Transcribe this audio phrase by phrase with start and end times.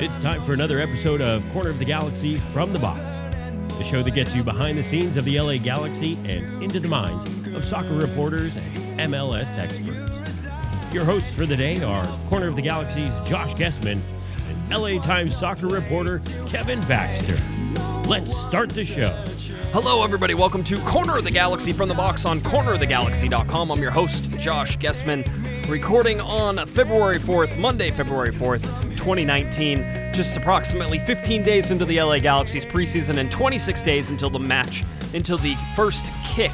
[0.00, 3.00] It's time for another episode of Corner of the Galaxy from the Box,
[3.78, 6.86] the show that gets you behind the scenes of the LA Galaxy and into the
[6.86, 10.94] minds of soccer reporters and MLS experts.
[10.94, 13.98] Your hosts for the day are Corner of the Galaxy's Josh Gessman
[14.48, 17.36] and LA Times soccer reporter Kevin Baxter.
[18.08, 19.08] Let's start the show.
[19.72, 20.34] Hello, everybody.
[20.34, 23.72] Welcome to Corner of the Galaxy from the box on cornerofthegalaxy.com.
[23.72, 25.26] I'm your host, Josh Gessman,
[25.68, 28.62] recording on February 4th, Monday, February 4th,
[28.96, 29.97] 2019.
[30.18, 34.82] Just approximately 15 days into the LA Galaxy's preseason and 26 days until the match,
[35.14, 36.50] until the first kick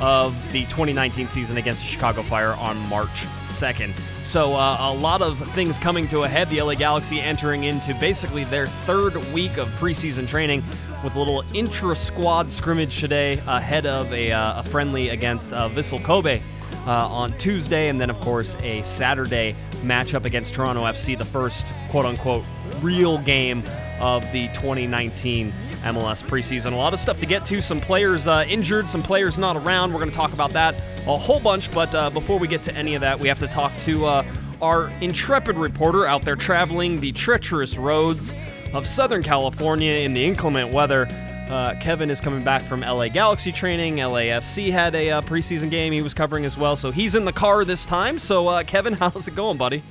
[0.00, 3.94] of the 2019 season against the Chicago Fire on March 2nd.
[4.24, 6.50] So, uh, a lot of things coming to a head.
[6.50, 10.64] The LA Galaxy entering into basically their third week of preseason training
[11.04, 15.68] with a little intra squad scrimmage today ahead of a, uh, a friendly against uh,
[15.68, 16.42] Vissel Kobe.
[16.86, 21.72] Uh, on Tuesday, and then, of course, a Saturday matchup against Toronto FC, the first
[21.88, 22.44] quote unquote
[22.84, 23.62] real game
[24.00, 26.72] of the 2019 MLS preseason.
[26.72, 27.62] A lot of stuff to get to.
[27.62, 29.92] Some players uh, injured, some players not around.
[29.92, 30.74] We're going to talk about that
[31.06, 31.70] a whole bunch.
[31.72, 34.24] But uh, before we get to any of that, we have to talk to uh,
[34.62, 38.34] our intrepid reporter out there traveling the treacherous roads
[38.72, 41.06] of Southern California in the inclement weather.
[41.48, 43.96] Uh, Kevin is coming back from LA Galaxy training.
[43.96, 47.32] LAFC had a uh, preseason game he was covering as well, so he's in the
[47.32, 48.18] car this time.
[48.18, 49.82] So, uh, Kevin, how's it going, buddy?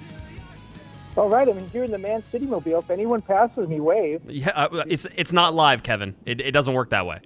[1.16, 2.80] All right, I'm here in the Man City Mobile.
[2.80, 4.22] If anyone passes me, wave.
[4.28, 6.16] Yeah, uh, it's it's not live, Kevin.
[6.25, 7.19] It, it doesn't work that way.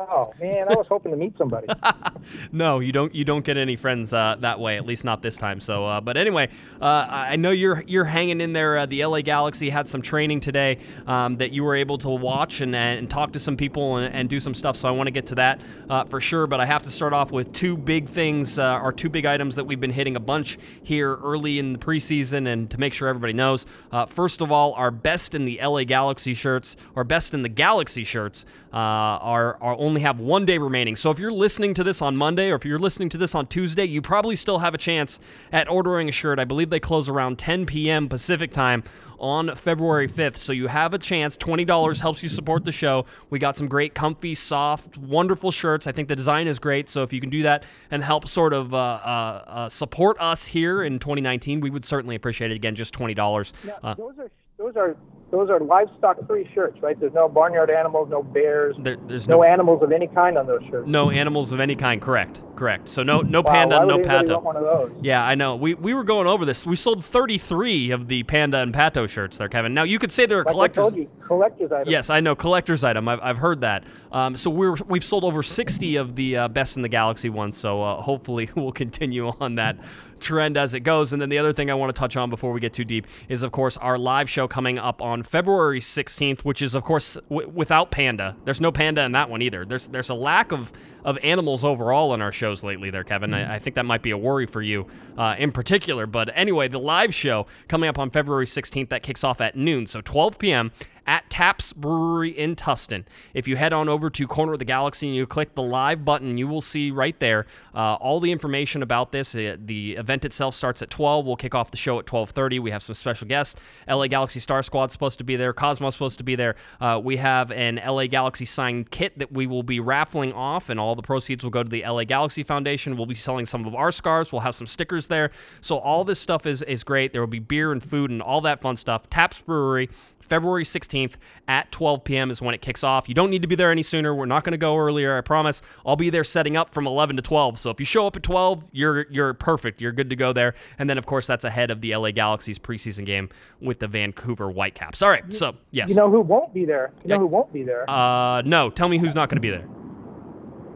[0.00, 1.66] Oh man, I was hoping to meet somebody.
[2.52, 3.12] no, you don't.
[3.12, 4.76] You don't get any friends uh, that way.
[4.76, 5.60] At least not this time.
[5.60, 8.78] So, uh, but anyway, uh, I know you're you're hanging in there.
[8.78, 12.60] Uh, the LA Galaxy had some training today um, that you were able to watch
[12.60, 14.76] and, and talk to some people and, and do some stuff.
[14.76, 16.46] So I want to get to that uh, for sure.
[16.46, 19.56] But I have to start off with two big things, uh, or two big items
[19.56, 23.08] that we've been hitting a bunch here early in the preseason, and to make sure
[23.08, 23.66] everybody knows.
[24.08, 28.04] first of all, our best in the LA Galaxy shirts, or best in the Galaxy
[28.04, 30.94] shirts, are are only have one day remaining.
[30.94, 33.46] So if you're listening to this on Monday or if you're listening to this on
[33.46, 35.18] Tuesday, you probably still have a chance
[35.50, 36.38] at ordering a shirt.
[36.38, 38.08] I believe they close around 10 p.m.
[38.08, 38.84] Pacific time
[39.18, 40.36] on February 5th.
[40.36, 41.36] So you have a chance.
[41.36, 43.06] $20 helps you support the show.
[43.30, 45.86] We got some great, comfy, soft, wonderful shirts.
[45.86, 46.88] I think the design is great.
[46.88, 50.44] So if you can do that and help sort of uh, uh, uh, support us
[50.44, 52.54] here in 2019, we would certainly appreciate it.
[52.54, 53.52] Again, just $20.
[53.64, 54.96] Now, those are those are
[55.30, 56.98] those are livestock free shirts, right?
[56.98, 60.46] There's no barnyard animals, no bears, there, there's no, no, animals of any kind on
[60.46, 60.88] those shirts.
[60.88, 62.00] No animals of any kind.
[62.00, 62.40] Correct.
[62.56, 62.88] Correct.
[62.88, 64.30] So no no panda, no pato.
[64.30, 64.90] want one of those?
[65.02, 65.54] Yeah, I know.
[65.54, 66.66] We we were going over this.
[66.66, 69.74] We sold 33 of the panda and pato shirts there, Kevin.
[69.74, 70.82] Now you could say they're Like I collectors.
[70.82, 71.90] told you, collector's items.
[71.90, 73.06] Yes, I know collector's item.
[73.06, 73.84] I've, I've heard that.
[74.10, 77.56] Um, so we're we've sold over 60 of the uh, best in the galaxy ones.
[77.56, 79.76] So uh, hopefully we'll continue on that
[80.20, 81.12] trend as it goes.
[81.12, 83.06] And then the other thing I want to touch on before we get too deep
[83.28, 87.16] is, of course, our live show coming up on February 16th, which is, of course,
[87.28, 88.36] w- without Panda.
[88.44, 89.64] There's no Panda in that one either.
[89.64, 90.72] There's there's a lack of
[91.04, 93.32] of animals overall in our shows lately there, Kevin.
[93.32, 94.86] I, I think that might be a worry for you
[95.16, 96.06] uh, in particular.
[96.06, 99.86] But anyway, the live show coming up on February 16th, that kicks off at noon.
[99.86, 100.72] So 12 p.m.
[101.08, 103.04] at Taps Brewery in Tustin.
[103.32, 106.04] If you head on over to Corner of the Galaxy and you click the live
[106.04, 109.34] button, you will see right there uh, all the information about this.
[109.34, 111.24] Uh, the event itself starts at 12.
[111.24, 112.60] We'll kick off the show at 12:30.
[112.60, 113.56] We have some special guests.
[113.88, 115.54] LA Galaxy Star Squad supposed to be there.
[115.54, 116.56] Cosmo's supposed to be there.
[116.78, 120.78] Uh, we have an LA Galaxy signed kit that we will be raffling off, and
[120.78, 122.98] all the proceeds will go to the LA Galaxy Foundation.
[122.98, 124.30] We'll be selling some of our scarves.
[124.30, 125.30] We'll have some stickers there.
[125.62, 127.12] So all this stuff is is great.
[127.12, 129.08] There will be beer and food and all that fun stuff.
[129.08, 129.88] Taps Brewery.
[130.28, 131.14] February 16th
[131.48, 132.30] at 12 p.m.
[132.30, 133.08] is when it kicks off.
[133.08, 134.14] You don't need to be there any sooner.
[134.14, 135.62] We're not going to go earlier, I promise.
[135.86, 137.58] I'll be there setting up from 11 to 12.
[137.58, 139.80] So if you show up at 12, you're you're perfect.
[139.80, 140.54] You're good to go there.
[140.78, 143.28] And then of course that's ahead of the LA Galaxy's preseason game
[143.60, 145.02] with the Vancouver Whitecaps.
[145.02, 145.32] All right.
[145.34, 145.88] So, yes.
[145.88, 146.92] You know who won't be there?
[147.02, 147.18] You know Yeah.
[147.20, 147.88] who won't be there?
[147.90, 149.66] uh no, tell me who's not going to be there.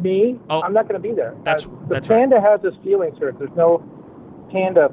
[0.00, 0.37] Me.
[0.50, 1.34] oh, I'm not going to be there.
[1.44, 2.19] that's- Uh, the that's right.
[2.28, 3.38] panda has this feeling shirt.
[3.38, 3.84] There's no
[4.50, 4.90] panda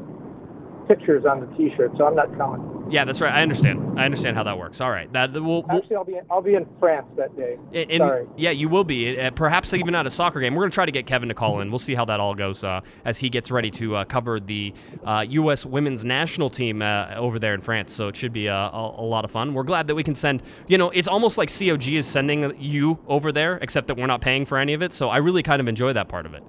[0.87, 2.61] pictures on the T-shirt, so I'm not coming.
[2.89, 3.33] Yeah, that's right.
[3.33, 3.99] I understand.
[3.99, 4.81] I understand how that works.
[4.81, 5.11] All right.
[5.13, 7.57] That we'll, we'll Actually, I'll be in, I'll be in France that day.
[7.73, 8.25] And, Sorry.
[8.35, 9.19] yeah, you will be.
[9.19, 10.55] Uh, perhaps even at a soccer game.
[10.55, 11.69] We're going to try to get Kevin to call in.
[11.69, 14.73] We'll see how that all goes uh, as he gets ready to uh, cover the
[15.03, 15.65] uh, U.S.
[15.65, 17.93] women's national team uh, over there in France.
[17.93, 19.53] So it should be uh, a, a lot of fun.
[19.53, 22.97] We're glad that we can send, you know, it's almost like COG is sending you
[23.07, 24.93] over there, except that we're not paying for any of it.
[24.93, 26.43] So I really kind of enjoy that part of it.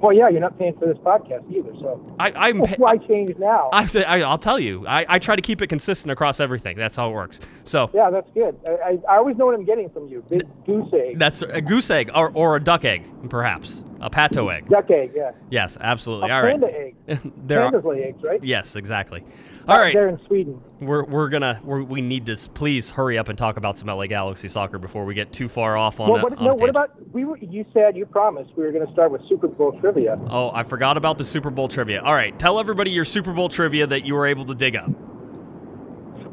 [0.00, 2.60] Well, yeah, you're not paying for this podcast either, so I, I'm.
[2.64, 3.68] pa- why change now?
[3.72, 4.86] I, I, I'll tell you.
[4.86, 6.76] I, I try to keep it consistent across everything.
[6.76, 7.40] That's how it works.
[7.64, 8.56] So yeah, that's good.
[8.66, 10.24] I, I, I always know what I'm getting from you.
[10.28, 11.18] Big goose egg.
[11.18, 13.84] that's a goose egg or, or a duck egg, perhaps.
[14.02, 14.68] A pato egg.
[14.68, 15.32] Duck egg, yeah.
[15.50, 16.30] Yes, absolutely.
[16.30, 16.60] A All right.
[16.60, 17.32] panda egg.
[17.46, 18.42] there are, Pandas lay eggs, right?
[18.42, 19.22] yes, exactly.
[19.68, 19.92] All right.
[19.92, 20.60] They're in Sweden.
[20.80, 24.06] We're, we're gonna we're, we need to please hurry up and talk about some LA
[24.06, 26.08] Galaxy soccer before we get too far off on.
[26.08, 27.26] Well, a- what, on no, what about we?
[27.26, 30.18] Were, you said you promised we were going to start with Super Bowl trivia.
[30.30, 32.00] Oh, I forgot about the Super Bowl trivia.
[32.00, 34.90] All right, tell everybody your Super Bowl trivia that you were able to dig up.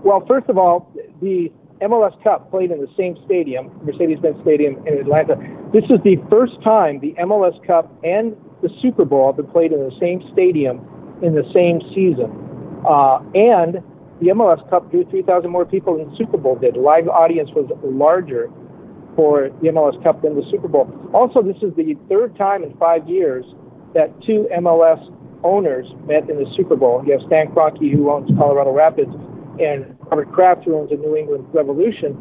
[0.03, 0.91] Well, first of all,
[1.21, 1.51] the
[1.81, 5.35] MLS Cup played in the same stadium, Mercedes-Benz Stadium in Atlanta.
[5.73, 9.71] This is the first time the MLS Cup and the Super Bowl have been played
[9.71, 10.81] in the same stadium
[11.21, 12.33] in the same season.
[12.85, 13.77] Uh, and
[14.19, 16.73] the MLS Cup drew 3,000 more people than the Super Bowl did.
[16.73, 18.49] The live audience was larger
[19.15, 20.89] for the MLS Cup than the Super Bowl.
[21.13, 23.45] Also, this is the third time in five years
[23.93, 25.01] that two MLS
[25.43, 27.03] owners met in the Super Bowl.
[27.05, 29.13] You have Stan Kroenke, who owns Colorado Rapids,
[29.59, 32.15] and Robert Kraft, who owns the New England Revolution.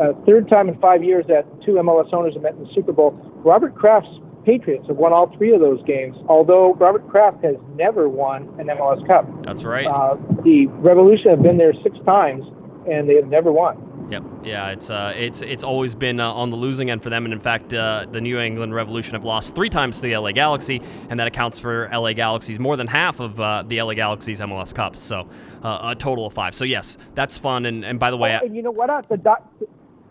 [0.00, 2.92] Uh, third time in five years that two MLS owners have met in the Super
[2.92, 3.12] Bowl.
[3.44, 4.08] Robert Kraft's
[4.44, 8.66] Patriots have won all three of those games, although Robert Kraft has never won an
[8.66, 9.26] MLS Cup.
[9.44, 9.86] That's right.
[9.86, 12.44] Uh, the Revolution have been there six times,
[12.88, 13.76] and they have never won.
[14.08, 14.22] Yep.
[14.44, 17.34] Yeah, it's uh, it's it's always been uh, on the losing end for them, and
[17.34, 20.80] in fact, uh, the New England Revolution have lost three times to the LA Galaxy,
[21.10, 24.72] and that accounts for LA Galaxy's more than half of uh, the LA Galaxy's MLS
[24.72, 24.96] Cup.
[24.96, 25.28] So
[25.64, 26.54] uh, a total of five.
[26.54, 27.66] So yes, that's fun.
[27.66, 29.08] And, and by the way, Oh, and you know what?
[29.08, 29.44] The doc,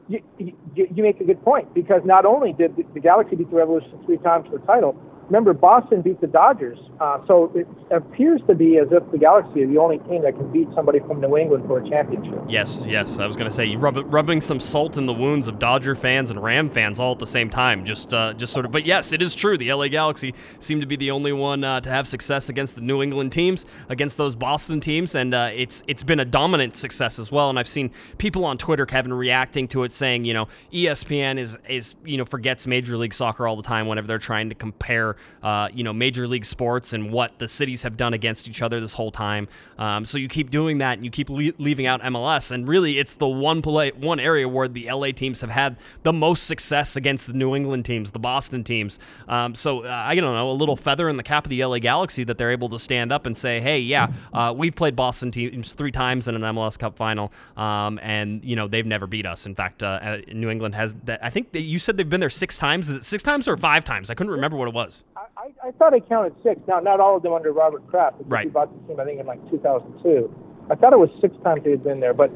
[0.09, 3.49] you, you, you make a good point because not only did the, the Galaxy beat
[3.49, 4.95] the Revolution three times for the title,
[5.27, 6.77] remember Boston beat the Dodgers.
[6.99, 10.35] Uh, so it appears to be as if the Galaxy are the only team that
[10.35, 12.39] can beat somebody from New England for a championship.
[12.47, 13.17] Yes, yes.
[13.17, 15.95] I was going to say you rub, rubbing some salt in the wounds of Dodger
[15.95, 17.85] fans and Ram fans all at the same time.
[17.85, 18.71] Just, uh, just sort of.
[18.71, 19.57] But yes, it is true.
[19.57, 22.81] The LA Galaxy seem to be the only one uh, to have success against the
[22.81, 27.19] New England teams, against those Boston teams, and uh, it's it's been a dominant success
[27.19, 27.49] as well.
[27.49, 31.57] And I've seen people on Twitter, Kevin, reacting to it, saying, you know, ESPN is
[31.67, 35.14] is you know forgets Major League Soccer all the time whenever they're trying to compare,
[35.43, 38.79] uh, you know, Major League sports and what the cities have done against each other
[38.79, 39.47] this whole time.
[39.77, 42.99] Um, so you keep doing that, and you keep le- leaving out MLS, and really,
[42.99, 46.95] it's the one play, one area where the LA teams have had the most success
[46.95, 48.99] against the New England teams, the Boston teams.
[49.27, 51.79] Um, so uh, I don't know, a little feather in the cap of the LA
[51.79, 55.31] Galaxy that they're able to stand up and say, hey, yeah, uh, we've played Boston
[55.31, 59.25] teams three times in an MLS Cup final, um, and you know they've never beat
[59.25, 59.45] us.
[59.45, 60.95] In fact, uh, uh, New England has.
[61.05, 62.89] That, I think that you said they've been there six times.
[62.89, 64.09] Is it six times or five times?
[64.09, 65.03] I couldn't remember what it was.
[65.15, 66.59] I, I, thought I counted six.
[66.67, 68.17] Now, not all of them under Robert Kraft.
[68.25, 68.45] Right.
[68.45, 70.33] He bought the team, I think, in like 2002.
[70.69, 72.31] I thought it was six times they had been there, but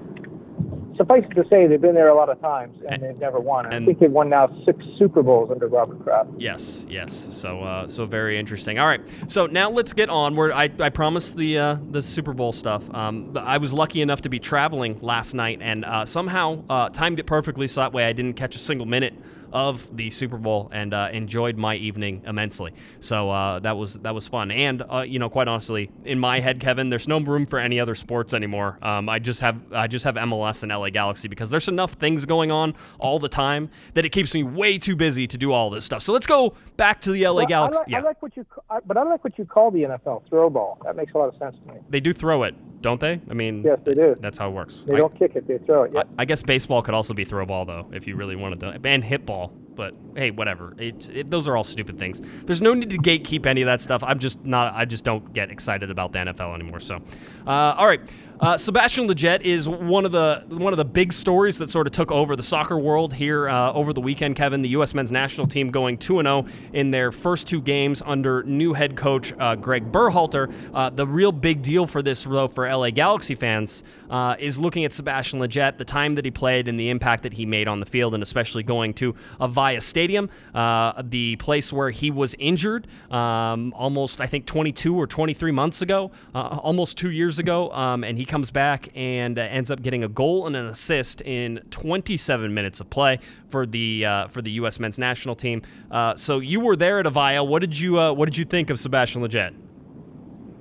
[1.00, 3.66] suffice it to say, they've been there a lot of times and they've never won.
[3.66, 6.30] I think they've won now six Super Bowls under Robert Kraft.
[6.38, 7.28] Yes, yes.
[7.32, 8.80] So, uh, so very interesting.
[8.80, 9.02] All right.
[9.28, 10.36] So now let's get on.
[10.36, 12.84] Where I, I promised the uh, the Super Bowl stuff.
[12.94, 17.20] Um, I was lucky enough to be traveling last night and uh, somehow uh, timed
[17.20, 19.14] it perfectly, so that way I didn't catch a single minute
[19.54, 22.74] of the Super Bowl and uh, enjoyed my evening immensely.
[23.00, 24.52] So uh, that was that was fun.
[24.52, 27.80] And uh, you know, quite honestly, in my head, Kevin, there's no room for any
[27.80, 28.78] other sports anymore.
[28.82, 32.26] Um, I just have I just have MLS and LA Galaxy because there's enough things
[32.26, 35.70] going on all the time that it keeps me way too busy to do all
[35.70, 36.02] this stuff.
[36.04, 37.78] So let's go back to the LA Well, Galaxy.
[37.78, 39.84] I like, yeah, I like what you, I- but I like what you call the
[39.84, 40.80] NFL throw ball.
[40.84, 41.80] That makes a lot of sense to me.
[41.90, 43.20] they do throw it, don't they?
[43.30, 44.16] I mean, Yes, they do.
[44.20, 44.84] that's how it works.
[44.88, 45.96] They I- don't kick it; they throw it.
[45.96, 48.80] I, I guess baseball could also be throw ball though, if you really wanted to,
[48.84, 49.39] and hit ball.
[49.48, 50.76] But hey, whatever.
[50.78, 52.22] It, it, those are all stupid things.
[52.46, 54.04] There's no need to gatekeep any of that stuff.
[54.04, 54.74] I'm just not.
[54.74, 56.82] I just don't get excited about the NFL anymore.
[56.82, 57.02] So,
[57.48, 58.02] uh, all right.
[58.42, 61.92] Uh, Sebastian Lletget is one of the one of the big stories that sort of
[61.92, 64.38] took over the soccer world here uh, over the weekend.
[64.38, 64.94] Kevin, the U.S.
[64.94, 68.96] men's national team going two and zero in their first two games under new head
[68.96, 70.54] coach uh, Greg Berhalter.
[70.74, 74.86] Uh, the real big deal for this, though, for LA Galaxy fans, uh, is looking
[74.86, 77.80] at Sebastian Lletget, the time that he played, and the impact that he made on
[77.80, 82.88] the field, and especially going to Avaya Stadium, uh, the place where he was injured
[83.12, 88.04] um, almost, I think, 22 or 23 months ago, uh, almost two years ago, um,
[88.04, 91.62] and he comes back and uh, ends up getting a goal and an assist in
[91.72, 94.80] 27 minutes of play for the uh, for the U.S.
[94.80, 95.62] men's national team.
[95.92, 97.46] Uh, so you were there at Avaya.
[97.46, 99.69] What did you What did you think of Sebastian Lletget?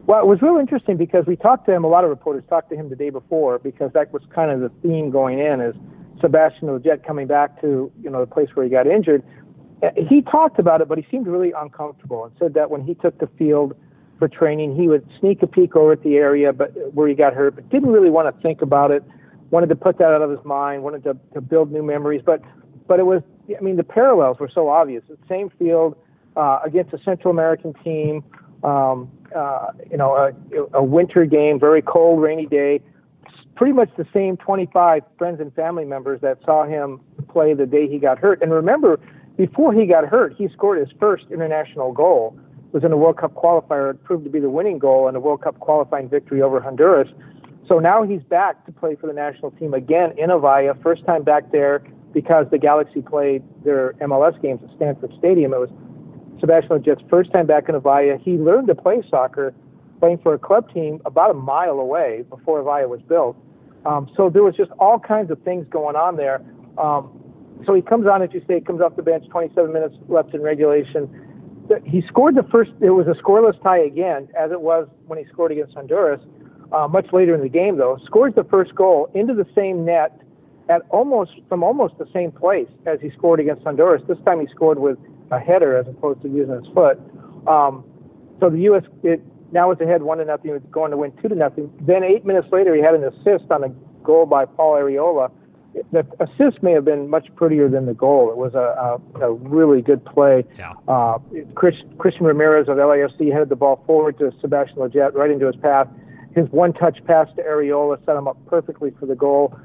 [0.09, 1.85] Well, it was real interesting because we talked to him.
[1.85, 4.61] A lot of reporters talked to him the day before because that was kind of
[4.61, 5.75] the theme going in is
[6.23, 9.23] Sebastian Lletget coming back to you know the place where he got injured.
[9.83, 12.95] Uh, He talked about it, but he seemed really uncomfortable and said that when he
[12.95, 13.75] took the field
[14.19, 17.35] for training, he would sneak a peek over at the area, but where he got
[17.35, 19.05] hurt, but didn't really want to think about it.
[19.51, 20.85] Wanted to put that out of his mind.
[20.85, 22.41] Wanted to, to build new memories, but
[22.87, 23.21] but it was
[23.55, 25.05] I mean the parallels were so obvious.
[25.07, 25.99] The same field
[26.35, 28.25] uh, against a Central American team.
[28.63, 32.81] Um, uh, you know, a, a winter game, very cold, rainy day.
[33.55, 37.89] Pretty much the same 25 friends and family members that saw him play the day
[37.89, 38.41] he got hurt.
[38.43, 39.01] And remember,
[39.37, 42.39] before he got hurt, he scored his first international goal.
[42.69, 43.91] It was in a World Cup qualifier.
[43.91, 47.09] It proved to be the winning goal in a World Cup qualifying victory over Honduras.
[47.69, 50.81] So now he's back to play for the national team again in Avaya.
[50.83, 55.53] First time back there because the Galaxy played their MLS games at Stanford Stadium.
[55.53, 55.71] It was
[56.41, 58.21] Sebastian Lletget's first time back in Avaya.
[58.21, 59.55] He learned to play soccer
[59.99, 63.37] playing for a club team about a mile away before Avaya was built.
[63.85, 66.41] Um, so there was just all kinds of things going on there.
[66.77, 67.11] Um,
[67.67, 70.43] so he comes on, as you say, comes off the bench, 27 minutes left in
[70.43, 71.09] regulation.
[71.85, 72.71] He scored the first.
[72.81, 76.21] It was a scoreless tie again, as it was when he scored against Honduras.
[76.73, 80.21] Uh, much later in the game, though, scores the first goal into the same net
[80.69, 84.03] at almost from almost the same place as he scored against Honduras.
[84.07, 84.99] This time he scored with
[85.31, 86.99] a header as opposed to using his foot.
[87.47, 87.85] Um,
[88.41, 88.85] so the U.S.
[89.03, 90.51] It, now it's ahead one to nothing.
[90.53, 91.73] It's going to win two to nothing.
[91.81, 93.69] Then eight minutes later, he had an assist on a
[94.05, 95.31] goal by Paul Arriola.
[95.93, 98.31] The assist may have been much prettier than the goal.
[98.31, 100.45] It was a, a, a really good play.
[100.59, 100.73] Yeah.
[100.89, 101.19] Uh,
[101.55, 105.57] Chris, Christian Ramirez of LAFC headed the ball forward to Sebastian Lletget right into his
[105.57, 105.89] path.
[106.35, 109.57] His one-touch pass to Arriola set him up perfectly for the goal.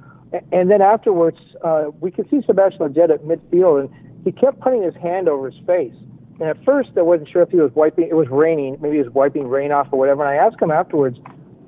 [0.51, 3.89] And then afterwards, uh, we could see Sebastian Lletget at midfield, and
[4.24, 5.94] he kept putting his hand over his face.
[6.39, 8.08] And at first, I wasn't sure if he was wiping.
[8.10, 8.77] It was raining.
[8.82, 10.25] Maybe he was wiping rain off or whatever.
[10.25, 11.20] And I asked him afterwards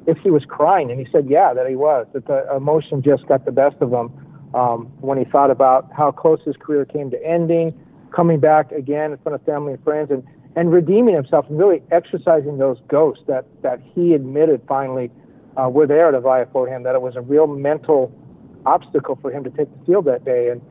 [0.08, 2.08] if he was crying, and he said, "Yeah, that he was.
[2.14, 4.12] That the emotion just got the best of him
[4.54, 7.74] um, when he thought about how close his career came to ending,
[8.16, 10.24] coming back again in front of family and friends, and
[10.56, 15.12] and redeeming himself and really exercising those ghosts that that he admitted finally
[15.58, 16.84] uh, were there at Avaya for him.
[16.84, 18.12] That it was a real mental
[18.66, 20.50] obstacle for him to take the field that day.
[20.50, 20.62] And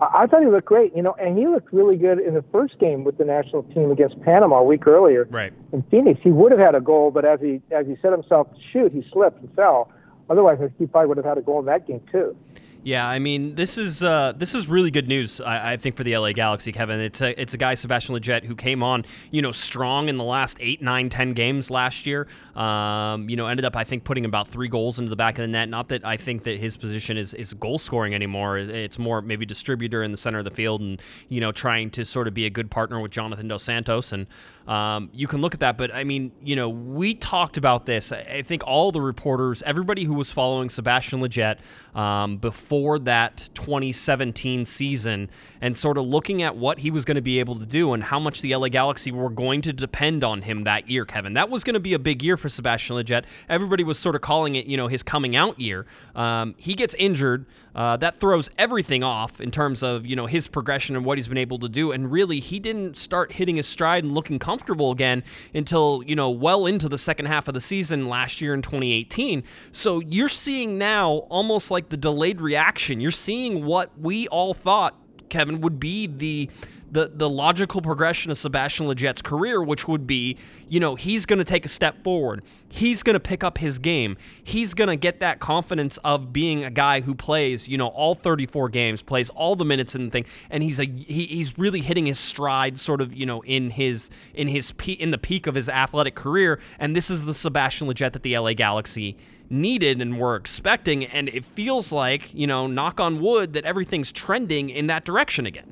[0.00, 2.78] I thought he looked great, you know, and he looked really good in the first
[2.78, 5.52] game with the national team against Panama a week earlier right.
[5.72, 6.20] in Phoenix.
[6.22, 8.92] He would have had a goal, but as he as he set himself to shoot,
[8.92, 9.92] he slipped and fell.
[10.28, 12.36] Otherwise, he probably would have had a goal in that game too.
[12.84, 15.40] Yeah, I mean, this is uh, this is really good news.
[15.40, 17.00] I, I, think for the LA Galaxy, Kevin.
[17.00, 20.24] It's a it's a guy Sebastian Lletget who came on, you know, strong in the
[20.24, 22.28] last eight, nine, ten games last year.
[22.54, 25.44] Um, you know, ended up I think putting about three goals into the back of
[25.44, 25.70] the net.
[25.70, 28.58] Not that I think that his position is is goal scoring anymore.
[28.58, 31.00] It's more maybe distributor in the center of the field and
[31.30, 34.12] you know trying to sort of be a good partner with Jonathan Dos Santos.
[34.12, 34.26] And
[34.68, 35.78] um, you can look at that.
[35.78, 38.12] But I mean, you know, we talked about this.
[38.12, 41.60] I think all the reporters, everybody who was following Sebastian Lletget
[41.94, 47.14] um, before for that 2017 season and sort of looking at what he was going
[47.14, 50.24] to be able to do and how much the LA Galaxy were going to depend
[50.24, 51.34] on him that year, Kevin.
[51.34, 53.26] That was going to be a big year for Sebastian Lletget.
[53.48, 55.86] Everybody was sort of calling it, you know, his coming out year.
[56.16, 57.46] Um, he gets injured.
[57.76, 61.26] Uh, that throws everything off in terms of, you know, his progression and what he's
[61.26, 61.90] been able to do.
[61.90, 66.30] And really, he didn't start hitting his stride and looking comfortable again until, you know,
[66.30, 69.42] well into the second half of the season last year in 2018.
[69.72, 72.63] So you're seeing now almost like the delayed reaction
[73.00, 74.94] You're seeing what we all thought,
[75.28, 76.48] Kevin, would be the
[76.94, 80.36] the the logical progression of Sebastian Lletget's career, which would be,
[80.68, 82.42] you know, he's going to take a step forward.
[82.68, 84.16] He's going to pick up his game.
[84.44, 88.14] He's going to get that confidence of being a guy who plays, you know, all
[88.14, 92.06] 34 games, plays all the minutes and thing, and he's a he, he's really hitting
[92.06, 95.56] his stride, sort of, you know, in his in his pe- in the peak of
[95.56, 96.60] his athletic career.
[96.78, 99.16] And this is the Sebastian Lletget that the LA Galaxy
[99.54, 101.04] needed and were expecting.
[101.06, 105.46] And it feels like, you know, knock on wood, that everything's trending in that direction
[105.46, 105.70] again.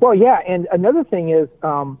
[0.00, 0.40] Well, yeah.
[0.48, 1.98] And another thing is, um,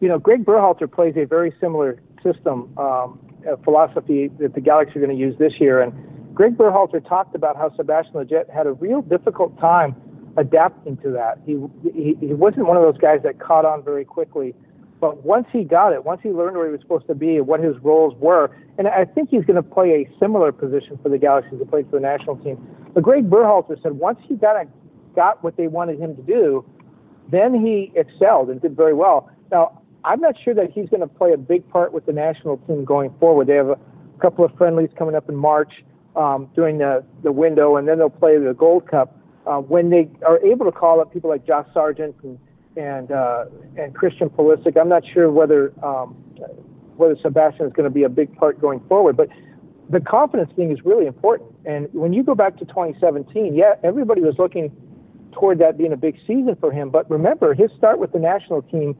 [0.00, 3.18] you know, Greg Berhalter plays a very similar system, um,
[3.64, 5.80] philosophy that the Galaxy are going to use this year.
[5.80, 5.92] And
[6.34, 9.94] Greg Berhalter talked about how Sebastian Lletget had a real difficult time
[10.36, 11.38] adapting to that.
[11.44, 11.58] He,
[11.92, 14.54] he, he wasn't one of those guys that caught on very quickly.
[15.02, 17.44] But once he got it, once he learned where he was supposed to be and
[17.48, 21.08] what his roles were, and I think he's going to play a similar position for
[21.08, 22.64] the Galaxy to play for the national team.
[22.94, 24.64] But Greg Berhalter said once he got
[25.16, 26.64] got what they wanted him to do,
[27.32, 29.28] then he excelled and did very well.
[29.50, 32.58] Now I'm not sure that he's going to play a big part with the national
[32.58, 33.48] team going forward.
[33.48, 33.78] They have a
[34.20, 35.72] couple of friendlies coming up in March
[36.14, 39.18] um, during the the window, and then they'll play the Gold Cup.
[39.48, 42.38] Uh, when they are able to call up people like Josh Sargent and
[42.76, 43.44] and uh,
[43.76, 44.76] and Christian Pulisic.
[44.80, 46.14] I'm not sure whether um,
[46.96, 49.28] whether Sebastian is going to be a big part going forward, but
[49.90, 51.50] the confidence thing is really important.
[51.64, 54.74] And when you go back to 2017, yeah, everybody was looking
[55.32, 56.90] toward that being a big season for him.
[56.90, 58.96] But remember, his start with the national team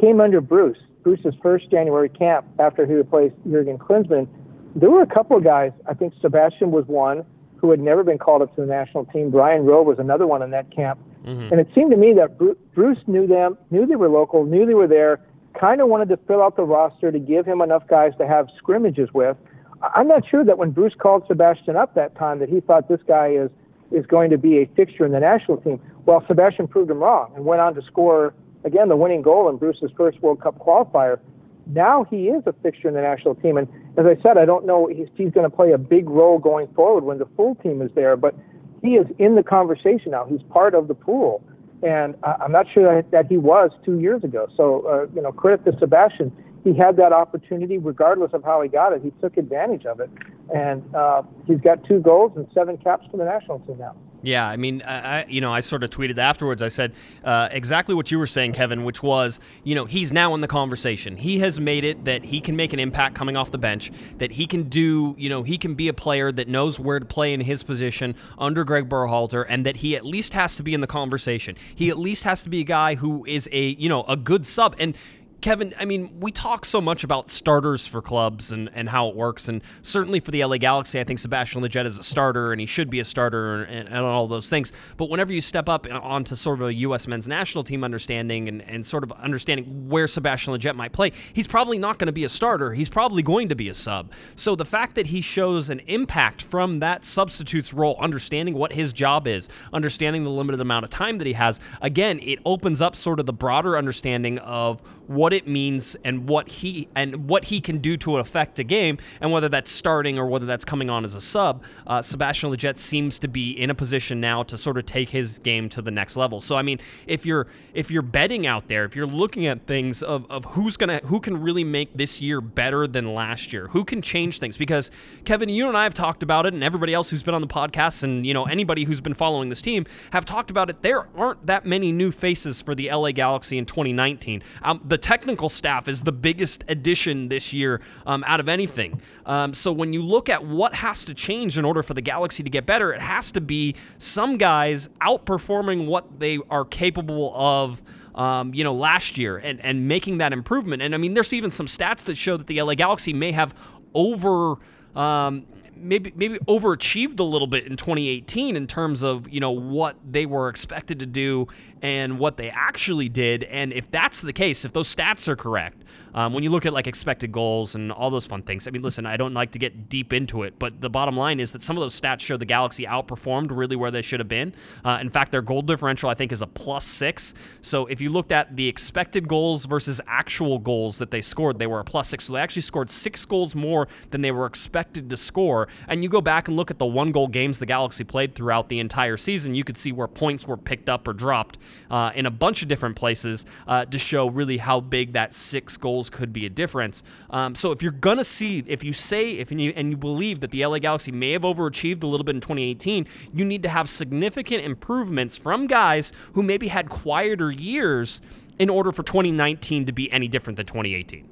[0.00, 0.78] came under Bruce.
[1.02, 4.28] Bruce's first January camp after he replaced Jurgen Klinsmann.
[4.74, 5.72] There were a couple of guys.
[5.88, 7.24] I think Sebastian was one
[7.56, 9.30] who had never been called up to the national team.
[9.30, 11.52] Brian Rowe was another one in that camp Mm-hmm.
[11.52, 12.38] And it seemed to me that
[12.74, 15.20] Bruce knew them, knew they were local, knew they were there,
[15.58, 18.46] kind of wanted to fill out the roster to give him enough guys to have
[18.56, 19.36] scrimmages with.
[19.82, 23.00] I'm not sure that when Bruce called Sebastian up that time that he thought this
[23.06, 23.50] guy is
[23.92, 25.80] is going to be a fixture in the national team.
[26.06, 29.58] Well, Sebastian proved him wrong and went on to score again the winning goal in
[29.58, 31.20] Bruce's first World Cup qualifier.
[31.66, 34.66] Now he is a fixture in the national team, and as I said, I don't
[34.66, 37.82] know if he's going to play a big role going forward when the full team
[37.82, 38.34] is there, but
[38.82, 40.24] he is in the conversation now.
[40.26, 41.42] He's part of the pool,
[41.82, 44.48] and I'm not sure that, that he was two years ago.
[44.56, 46.32] So, uh, you know, credit to Sebastian.
[46.64, 49.00] He had that opportunity, regardless of how he got it.
[49.02, 50.10] He took advantage of it,
[50.54, 53.94] and uh, he's got two goals and seven caps for the national team now.
[54.26, 56.60] Yeah, I mean, I, you know, I sort of tweeted afterwards.
[56.60, 56.92] I said
[57.22, 60.48] uh, exactly what you were saying, Kevin, which was, you know, he's now in the
[60.48, 61.16] conversation.
[61.16, 63.92] He has made it that he can make an impact coming off the bench.
[64.18, 67.06] That he can do, you know, he can be a player that knows where to
[67.06, 70.74] play in his position under Greg Berhalter, and that he at least has to be
[70.74, 71.54] in the conversation.
[71.76, 74.44] He at least has to be a guy who is a, you know, a good
[74.44, 74.74] sub.
[74.80, 74.96] And
[75.46, 79.14] Kevin, I mean, we talk so much about starters for clubs and, and how it
[79.14, 79.46] works.
[79.46, 82.66] And certainly for the LA Galaxy, I think Sebastian Lletget is a starter and he
[82.66, 84.72] should be a starter and, and, all those things.
[84.96, 87.06] But whenever you step up onto sort of a U.S.
[87.06, 91.46] men's national team understanding and, and sort of understanding where Sebastian Lletget might play, he's
[91.46, 92.74] probably not going to be a starter.
[92.74, 94.10] He's probably going to be a sub.
[94.34, 98.92] So the fact that he shows an impact from that substitute's role, understanding what his
[98.92, 102.96] job is, understanding the limited amount of time that he has, again, it opens up
[102.96, 107.60] sort of the broader understanding of what it means and what he and what he
[107.60, 111.04] can do to affect a game, and whether that's starting or whether that's coming on
[111.04, 111.62] as a sub.
[111.86, 115.38] Uh, Sebastian Lletget seems to be in a position now to sort of take his
[115.40, 116.40] game to the next level.
[116.40, 120.02] So I mean, if you're if you're betting out there, if you're looking at things
[120.02, 123.84] of, of who's gonna who can really make this year better than last year, who
[123.84, 124.90] can change things, because
[125.24, 127.46] Kevin, you and I have talked about it, and everybody else who's been on the
[127.46, 130.82] podcast, and you know anybody who's been following this team have talked about it.
[130.82, 134.42] There aren't that many new faces for the LA Galaxy in 2019.
[134.62, 139.00] Um, the technical staff is the biggest addition this year um, out of anything.
[139.24, 142.42] Um, so when you look at what has to change in order for the Galaxy
[142.42, 147.82] to get better, it has to be some guys outperforming what they are capable of.
[148.14, 150.80] Um, you know, last year and, and making that improvement.
[150.80, 153.54] And I mean, there's even some stats that show that the LA Galaxy may have
[153.92, 154.56] over
[154.94, 155.44] um,
[155.76, 160.26] maybe maybe overachieved a little bit in 2018 in terms of you know what they
[160.26, 161.46] were expected to do
[161.82, 163.44] and what they actually did.
[163.44, 165.84] And if that's the case, if those stats are correct,
[166.14, 168.82] um, when you look at like expected goals and all those fun things, I mean,
[168.82, 171.62] listen, I don't like to get deep into it, but the bottom line is that
[171.62, 174.54] some of those stats show the Galaxy outperformed really where they should have been.
[174.84, 177.34] Uh, in fact, their goal differential I think is a plus six.
[177.60, 181.66] So if you looked at the expected goals versus actual goals that they scored, they
[181.66, 182.24] were a plus six.
[182.24, 185.68] So they actually scored six goals more than they were expected to score.
[185.88, 188.68] And you go back and look at the one goal games the Galaxy played throughout
[188.68, 191.58] the entire season, you could see where points were picked up or dropped
[191.90, 195.76] uh, in a bunch of different places uh, to show really how big that six
[195.76, 197.02] goals could be a difference.
[197.30, 200.50] Um, so if you're gonna see, if you say, if you and you believe that
[200.50, 203.88] the LA Galaxy may have overachieved a little bit in 2018, you need to have
[203.88, 208.20] significant improvements from guys who maybe had quieter years
[208.58, 211.28] in order for 2019 to be any different than 2018.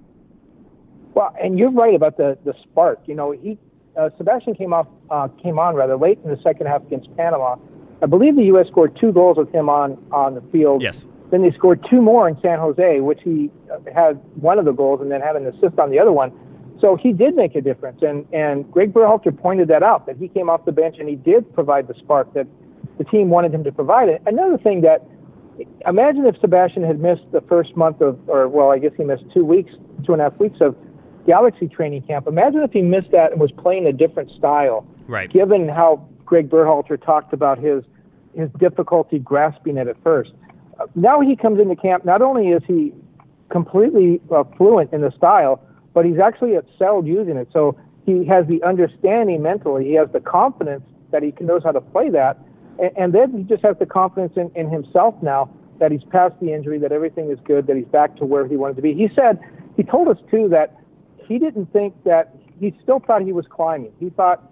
[1.15, 3.01] Well, and you're right about the the spark.
[3.07, 3.57] You know, he
[3.97, 7.57] uh, Sebastian came off uh, came on rather late in the second half against Panama
[8.05, 8.67] I believe the U.S.
[8.69, 10.83] scored two goals with him on on the field.
[10.83, 11.07] Yes.
[11.31, 14.73] Then they scored two more in San Jose, which he uh, had one of the
[14.73, 16.31] goals and then had an assist on the other one.
[16.83, 20.29] So he did make a difference, and and Greg Berhalter pointed that out that he
[20.29, 22.47] came off the bench and he did provide the spark that
[22.99, 24.11] the team wanted him to provide.
[24.11, 24.21] It.
[24.27, 25.01] Another thing that
[25.89, 29.25] imagine if Sebastian had missed the first month of, or well, I guess he missed
[29.33, 29.73] two weeks,
[30.05, 30.77] two and a half weeks of
[31.27, 32.27] Galaxy training camp.
[32.27, 34.87] Imagine if he missed that and was playing a different style.
[35.09, 35.33] Right.
[35.33, 37.83] Given how Greg Berhalter talked about his
[38.37, 40.33] his difficulty grasping it at first.
[40.95, 42.05] Now he comes into camp.
[42.05, 42.93] Not only is he
[43.49, 47.49] completely uh, fluent in the style, but he's actually excelled using it.
[47.53, 49.85] So he has the understanding mentally.
[49.85, 52.39] He has the confidence that he knows how to play that,
[52.81, 56.35] and, and then he just has the confidence in, in himself now that he's past
[56.41, 58.95] the injury, that everything is good, that he's back to where he wanted to be.
[58.95, 59.39] He said
[59.77, 60.77] he told us too that
[61.27, 63.93] he didn't think that he still thought he was climbing.
[63.99, 64.51] He thought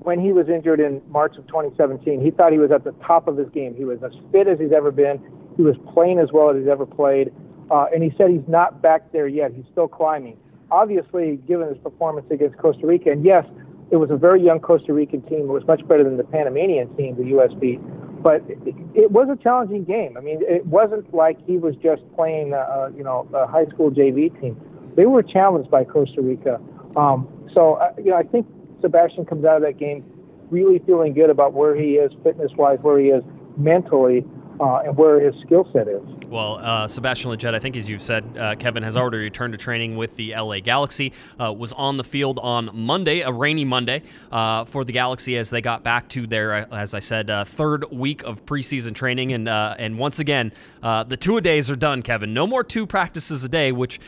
[0.00, 3.28] when he was injured in March of 2017, he thought he was at the top
[3.28, 3.74] of his game.
[3.74, 5.20] He was as fit as he's ever been.
[5.56, 7.32] He was playing as well as he's ever played.
[7.70, 9.52] Uh, and he said he's not back there yet.
[9.52, 10.36] He's still climbing.
[10.70, 13.44] Obviously, given his performance against Costa Rica, and yes,
[13.90, 15.40] it was a very young Costa Rican team.
[15.40, 17.50] It was much better than the Panamanian team the U.S.
[17.60, 17.80] beat.
[18.22, 20.16] But it, it was a challenging game.
[20.16, 23.90] I mean, it wasn't like he was just playing, uh, you know, a high school
[23.90, 24.60] JV team.
[24.96, 26.60] They were challenged by Costa Rica.
[26.96, 28.46] Um, so, uh, you know, I think
[28.80, 30.04] Sebastian comes out of that game
[30.50, 33.24] really feeling good about where he is fitness wise, where he is
[33.56, 34.24] mentally.
[34.60, 36.00] uh, and where his skill set is.
[36.28, 39.58] Well, uh, Sebastian Lletget, I think as you've said, uh, Kevin has already returned to
[39.58, 41.12] training with the LA Galaxy.
[41.38, 45.50] Uh, was on the field on Monday, a rainy Monday, uh, for the Galaxy as
[45.50, 49.32] they got back to their, uh, as I said, third week of preseason training.
[49.32, 52.32] And and once again, the two a days are done, Kevin.
[52.32, 54.00] No more two practices a day, which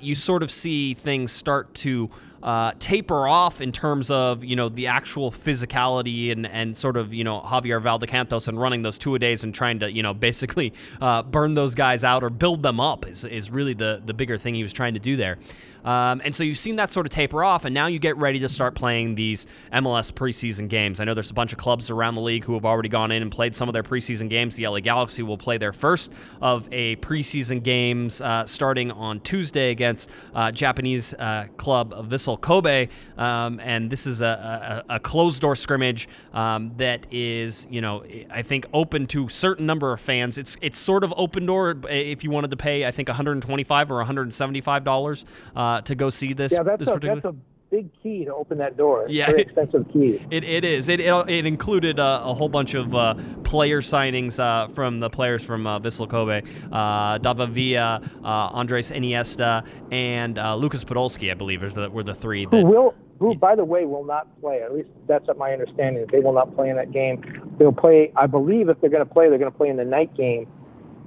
[0.00, 2.10] you sort of see things start to
[2.42, 7.12] uh, taper off in terms of you know the actual physicality and and sort of
[7.12, 10.14] you know Javier Valdecantos and running those two a days and trying to you know
[10.22, 14.14] basically uh, burn those guys out or build them up is is really the the
[14.14, 15.38] bigger thing he was trying to do there.
[15.84, 18.38] Um, and so you've seen that sort of taper off, and now you get ready
[18.40, 21.00] to start playing these MLS preseason games.
[21.00, 23.22] I know there's a bunch of clubs around the league who have already gone in
[23.22, 24.56] and played some of their preseason games.
[24.56, 29.70] The LA Galaxy will play their first of a preseason games uh, starting on Tuesday
[29.70, 35.40] against uh, Japanese uh, club Vissel Kobe, um, and this is a, a, a closed
[35.42, 40.38] door scrimmage um, that is, you know, I think open to certain number of fans.
[40.38, 43.96] It's it's sort of open door if you wanted to pay, I think 125 or
[43.96, 45.24] 175 dollars.
[45.54, 46.52] Uh, uh, to go see this.
[46.52, 47.34] Yeah, that's, this a, that's a
[47.70, 49.04] big key to open that door.
[49.04, 50.20] It's yeah, very expensive key.
[50.30, 50.88] It, it is.
[50.88, 55.10] It, it, it included uh, a whole bunch of uh, player signings uh, from the
[55.10, 61.62] players from uh, Vissel Kobe, uh, uh, Andres Iniesta, and uh, Lucas Podolski, I believe,
[61.62, 62.46] is the, were the three.
[62.46, 64.62] That, who will, who, by the way, will not play.
[64.62, 66.06] At least that's my understanding.
[66.12, 67.22] They will not play in that game.
[67.58, 69.84] They'll play, I believe, if they're going to play, they're going to play in the
[69.84, 70.46] night game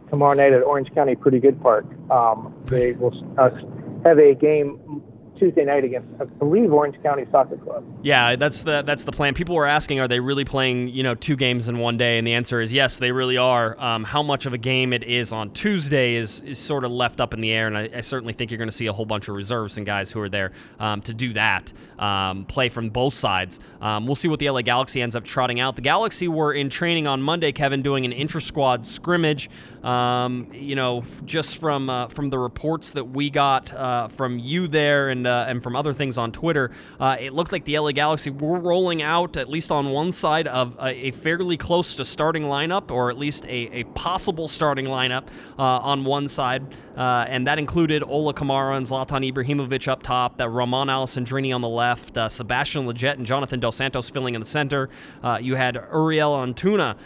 [0.09, 1.85] tomorrow night at Orange County Pretty Good Park.
[2.09, 3.49] Um, they will uh,
[4.05, 5.01] have a game
[5.37, 7.83] Tuesday night against, I believe, Orange County Soccer Club.
[8.03, 9.33] Yeah, that's the that's the plan.
[9.33, 12.17] People were asking, are they really playing, you know, two games in one day?
[12.17, 13.79] And the answer is yes, they really are.
[13.79, 17.19] Um, how much of a game it is on Tuesday is is sort of left
[17.19, 19.05] up in the air, and I, I certainly think you're going to see a whole
[19.05, 22.89] bunch of reserves and guys who are there um, to do that, um, play from
[22.89, 23.59] both sides.
[23.81, 25.75] Um, we'll see what the LA Galaxy ends up trotting out.
[25.75, 29.49] The Galaxy were in training on Monday, Kevin, doing an intra squad scrimmage.
[29.85, 34.67] Um, you know, just from uh, from the reports that we got uh, from you
[34.67, 37.91] there and uh, and from other things on Twitter, uh, it looked like the LA
[37.91, 42.03] Galaxy were rolling out at least on one side of a, a fairly close to
[42.03, 45.27] starting lineup, or at least a, a possible starting lineup
[45.59, 46.63] uh, on one side,
[46.97, 51.61] uh, and that included Ola Kamara and Zlatan Ibrahimovic up top, that Romain Alessandrini on
[51.61, 54.89] the left, Sebastian Lletget and Jonathan Dos Santos filling in the center.
[55.39, 56.97] you had Uriel Antuna,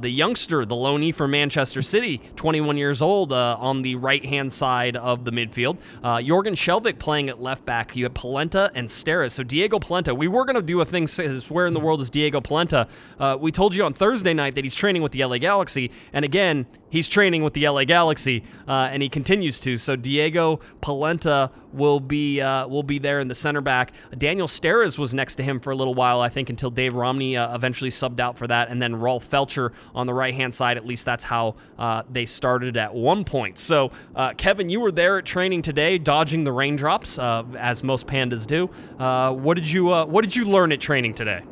[0.00, 4.52] the youngster, the loanee for Manchester City, 21 years old, uh, on the right hand
[4.52, 5.78] side of the midfield.
[6.02, 7.94] Uh, Jorgen Skjelvik playing at left back.
[7.96, 9.32] You have Polenta and Steres.
[9.32, 12.00] So Diego Polenta, we were going to do a thing says where in the world
[12.00, 12.88] is Diego Polenta?
[13.18, 16.24] Uh, we told you on Thursday night that he's training with the LA Galaxy, and
[16.24, 19.76] again, he's training with the LA Galaxy, uh, and he continues to.
[19.76, 23.92] So Diego Polenta will be uh, will be there in the center back.
[24.16, 27.36] Daniel Steres was next to him for a little while, I think, until Dave Romney
[27.36, 30.76] uh, eventually subbed out for that, and then Rolf Feltscher on the right hand side.
[30.76, 33.58] At least that's how uh, they started at one point.
[33.58, 38.06] So uh, Kevin, you were there at training today, dodging the raindrops uh, as most
[38.06, 38.66] pandas do.
[38.96, 41.42] what did you What did you learn at training today?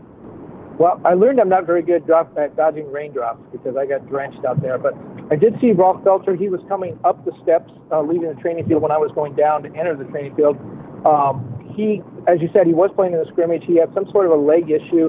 [0.78, 4.60] Well, I learned I'm not very good at dodging raindrops because I got drenched out
[4.62, 4.78] there.
[4.78, 4.94] But
[5.32, 6.38] I did see Rolf Feltscher.
[6.38, 9.34] He was coming up the steps, uh, leaving the training field when I was going
[9.34, 10.60] down to enter the training field.
[11.08, 13.64] Um, he, as you said, he was playing in the scrimmage.
[13.64, 15.08] He had some sort of a leg issue.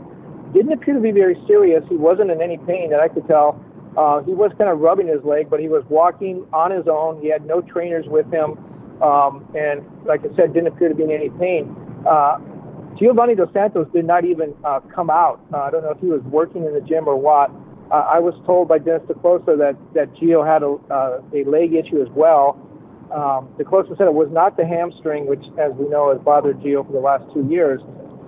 [0.56, 1.84] Didn't appear to be very serious.
[1.90, 3.60] He wasn't in any pain that I could tell.
[4.00, 7.20] Uh, he was kind of rubbing his leg, but he was walking on his own.
[7.20, 8.56] He had no trainers with him.
[9.04, 11.76] Um, and like I said, didn't appear to be in any pain.
[12.08, 12.40] Uh,
[12.96, 15.44] Giovanni Dos Santos did not even uh, come out.
[15.52, 17.52] Uh, I don't know if he was working in the gym or what.
[17.92, 21.44] Uh, I was told by Dennis te Kloese that that Gio had a, uh, a
[21.50, 22.60] leg issue as well.
[23.14, 26.86] Um, te said it was not the hamstring, which, as we know, has bothered Gio
[26.86, 27.82] for the last two years.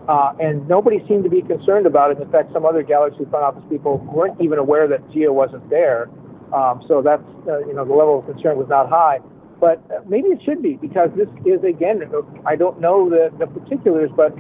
[0.08, 2.22] Uh, and nobody seemed to be concerned about it.
[2.22, 6.10] In fact, some other Galaxy front office people weren't even aware that Gio wasn't there.
[6.54, 9.20] Um, so that's, uh, you know, the level of concern was not high.
[9.60, 12.04] But uh, maybe it should be because this is, again,
[12.46, 14.36] I don't know the, the particulars, but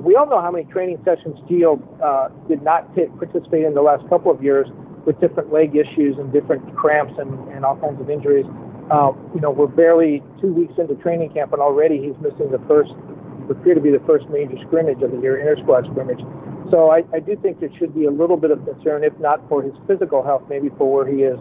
[0.00, 3.82] we all know how many training sessions Gio uh, did not t- participate in the
[3.82, 4.66] last couple of years
[5.04, 8.46] with different leg issues and different cramps and, and all kinds of injuries.
[8.90, 12.62] Uh, you know, we're barely two weeks into training camp, and already he's missing the
[12.68, 12.92] first,
[13.50, 16.20] appear to be the first major scrimmage of the year, inter squad scrimmage.
[16.70, 19.46] So I, I do think there should be a little bit of concern, if not
[19.48, 21.38] for his physical health, maybe for where he is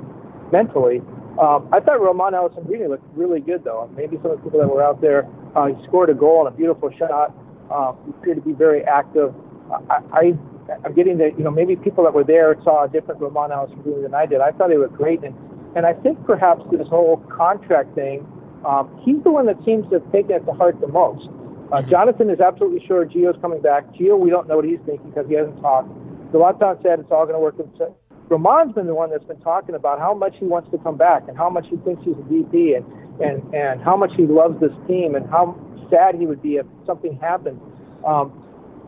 [0.51, 0.99] mentally.
[1.39, 3.89] Um, I thought Romain Alessandrini looked really good, though.
[3.95, 6.53] Maybe some of the people that were out there, uh, he scored a goal and
[6.53, 7.33] a beautiful shot.
[7.71, 9.33] Uh, he appeared to be very active.
[9.89, 10.21] I, I,
[10.85, 14.03] I'm getting the, you know, maybe people that were there saw a different Romain Alessandrini
[14.03, 14.41] than I did.
[14.41, 15.35] I thought he looked great, and
[15.75, 18.27] and I think perhaps this whole contract thing,
[18.65, 21.27] um, he's the one that seems to have taken it to heart the most.
[21.71, 21.89] Uh, mm-hmm.
[21.89, 23.87] Jonathan is absolutely sure Gio's coming back.
[23.95, 25.87] Gio, we don't know what he's thinking because he hasn't talked.
[26.33, 27.55] Zlatan said it's all going to work
[28.31, 31.27] Roman's been the one that's been talking about how much he wants to come back
[31.27, 32.85] and how much he thinks he's a DP and,
[33.19, 35.57] and, and how much he loves this team and how
[35.89, 37.59] sad he would be if something happened.
[38.05, 38.31] Um,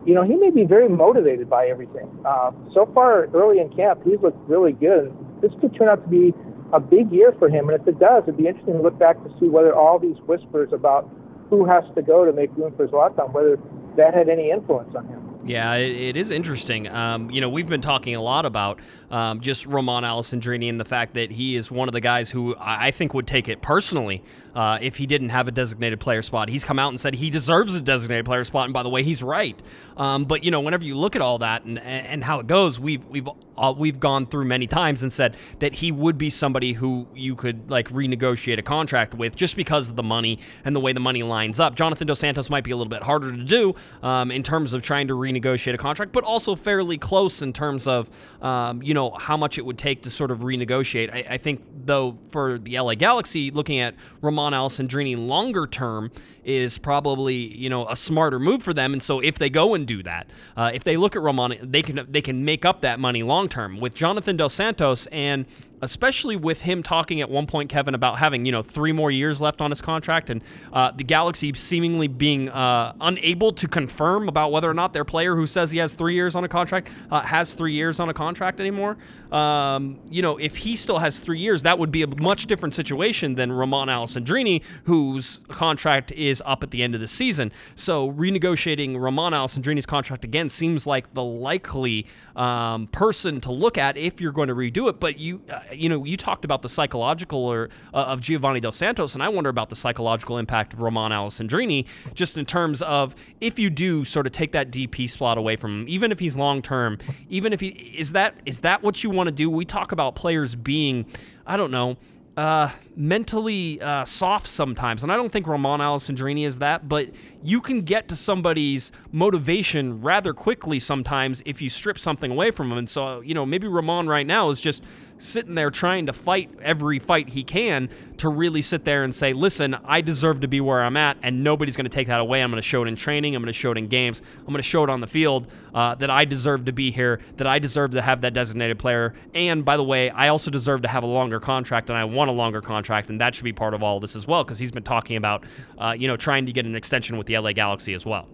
[0.06, 2.10] you know, he may be very motivated by everything.
[2.26, 5.16] Uh, so far, early in camp, he's looked really good.
[5.42, 6.34] This could turn out to be
[6.74, 7.70] a big year for him.
[7.70, 10.18] And if it does, it'd be interesting to look back to see whether all these
[10.26, 11.10] whispers about
[11.50, 13.58] who has to go to make room for Zlatan, whether
[13.96, 15.23] that had any influence on him.
[15.46, 16.88] Yeah, it, it is interesting.
[16.88, 18.80] Um, you know, we've been talking a lot about
[19.12, 22.56] um, just Romain Alessandrini and the fact that he is one of the guys who
[22.58, 24.24] I think would take it personally
[24.56, 26.50] uh, if he didn't have a designated player spot.
[26.50, 29.04] He's come out and said he deserves a designated player spot, and by the way,
[29.04, 29.62] he's right.
[29.98, 32.80] Um, but you know, whenever you look at all that and and how it goes,
[32.80, 36.74] we've we've uh, we've gone through many times and said that he would be somebody
[36.74, 40.80] who you could like renegotiate a contract with just because of the money and the
[40.80, 41.76] way the money lines up.
[41.76, 44.82] Jonathan Dos Santos might be a little bit harder to do um, in terms of
[44.82, 48.10] trying to renegotiate a contract, but also fairly close in terms of
[48.42, 51.14] um, you know how much it would take to sort of renegotiate.
[51.14, 56.12] I, I think though for the LA Galaxy, looking at Romain Alessandrini longer term
[56.44, 58.94] is probably you know a smarter move for them.
[58.94, 61.82] And so if they go and do that, uh, if they look at Ramon, they
[61.82, 65.46] can they can make up that money long term with Jonathan Dos Santos and
[65.84, 69.40] especially with him talking at one point, Kevin, about having you know three more years
[69.42, 74.52] left on his contract, and uh, the Galaxy seemingly being uh, unable to confirm about
[74.52, 77.22] whether or not their player who says he has three years on a contract uh,
[77.22, 78.98] has three years on a contract anymore.
[79.34, 82.76] Um, you know, if he still has three years, that would be a much different
[82.76, 87.52] situation than Romain Alessandrini, whose contract is up at the end of the season.
[87.76, 93.98] So renegotiating Romain Alessandrini's contract again seems like the likely um, person to look at
[93.98, 95.00] if you're going to redo it.
[95.00, 98.78] But you, uh, you know, you talked about the psychological or uh, of Giovanni Dos
[98.78, 103.16] Santos, and I wonder about the psychological impact of Romain Alessandrini, just in terms of
[103.42, 106.36] if you do sort of take that DP slot away from him, even if he's
[106.36, 107.68] long term, even if he
[107.98, 109.50] is that is that what you want to do?
[109.50, 111.06] We talk about players being,
[111.46, 111.98] I don't know
[112.36, 115.04] uh, mentally uh, soft sometimes.
[115.04, 117.10] And I don't think Romain Alessandrini is that, but
[117.44, 122.70] you can get to somebody's motivation rather quickly sometimes if you strip something away from
[122.70, 122.78] them.
[122.80, 124.84] And so, you know, maybe Romain right now is just
[125.24, 129.34] sitting there trying to fight every fight he can to really sit there and say,
[129.34, 132.44] listen, I deserve to be where I'm at, and nobody's going to take that away.
[132.44, 133.36] I'm going to show it in training.
[133.36, 134.22] I'm going to show it in games.
[134.40, 137.20] I'm going to show it on the field uh, that I deserve to be here,
[137.38, 139.14] that I deserve to have that designated player.
[139.34, 142.30] And by the way, I also deserve to have a longer contract, and I want
[142.30, 144.60] a longer contract, and that should be part of all of this as well, because
[144.60, 145.46] he's been talking about,
[145.78, 148.28] uh, you know, trying to get an extension with the LA Galaxy as well.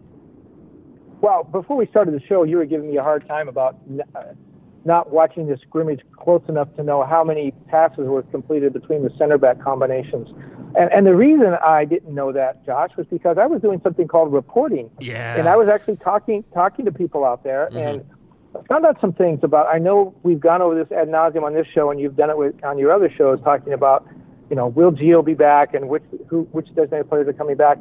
[1.22, 3.78] Well, before we started the show, you were giving me a hard time about
[4.16, 4.24] uh,
[4.86, 9.12] not watching the scrimmage close enough to know how many passes were completed between the
[9.18, 10.28] center back combinations.
[10.76, 14.08] And, and the reason I didn't know that, Josh, was because I was doing something
[14.08, 14.90] called reporting.
[15.00, 15.36] Yeah.
[15.36, 17.78] And I was actually talking talking to people out there mm-hmm.
[17.78, 18.06] and
[18.56, 19.68] I found out some things about.
[19.68, 22.38] I know we've gone over this ad nauseum on this show, and you've done it
[22.38, 24.08] with, on your other shows, talking about,
[24.50, 27.78] you know, will Gio be back and which who which designated players are coming back.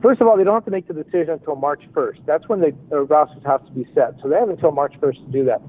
[0.00, 2.26] First of all, they don't have to make the decision until March 1st.
[2.26, 4.12] That's when the, the rosters have to be set.
[4.22, 5.62] So they have until March 1st to do that.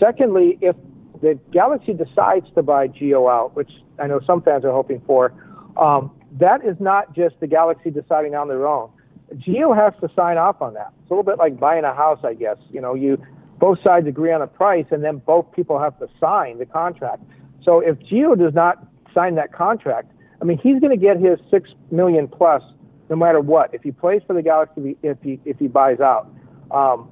[0.00, 0.74] Secondly, if
[1.20, 5.32] the Galaxy decides to buy Gio out, which I know some fans are hoping for,
[5.76, 8.90] um, that is not just the Galaxy deciding on their own.
[9.36, 10.92] Gio has to sign off on that.
[11.02, 12.56] It's a little bit like buying a house, I guess.
[12.70, 13.22] You know, you
[13.58, 17.22] both sides agree on a price, and then both people have to sign the contract.
[17.62, 20.10] So if Gio does not sign that contract,
[20.40, 22.62] I mean, he's going to get his six million plus
[23.10, 23.74] no matter what.
[23.74, 26.32] If he plays for the Galaxy, if he if he buys out,
[26.70, 27.10] um,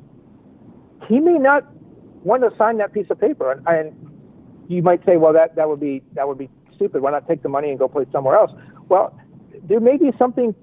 [1.08, 1.66] he may not
[2.28, 3.50] want to sign that piece of paper.
[3.50, 4.10] And, and
[4.68, 7.02] you might say, well, that, that would be that would be stupid.
[7.02, 8.52] Why not take the money and go play somewhere else?
[8.88, 9.18] Well,
[9.68, 10.54] there may be something,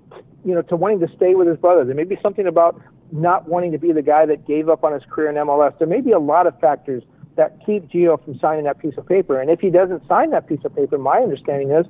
[0.46, 1.84] you know, to wanting to stay with his brother.
[1.84, 2.80] There may be something about
[3.12, 5.78] not wanting to be the guy that gave up on his career in MLS.
[5.80, 7.04] There may be a lot of factors
[7.36, 9.42] that keep Gio from signing that piece of paper.
[9.42, 11.86] And if he doesn't sign that piece of paper, my understanding is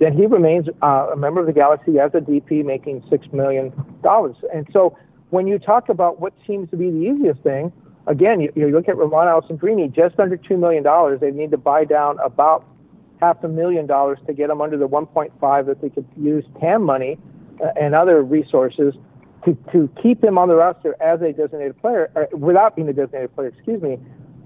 [0.00, 3.70] then he remains uh, a member of the Galaxy as a DP making six million
[4.02, 4.36] dollars.
[4.52, 4.96] And so
[5.28, 7.70] when you talk about what seems to be the easiest thing,
[8.06, 10.84] again, you, you look at Romain Alessandrini, just under $2 million.
[11.20, 12.66] They need to buy down about
[13.20, 16.82] half a million dollars to get them under the 1.5 that they could use TAM
[16.82, 17.18] money
[17.62, 18.94] uh, and other resources
[19.44, 22.92] to, to keep him on the roster as a designated player, or without being a
[22.92, 23.98] designated player, excuse me.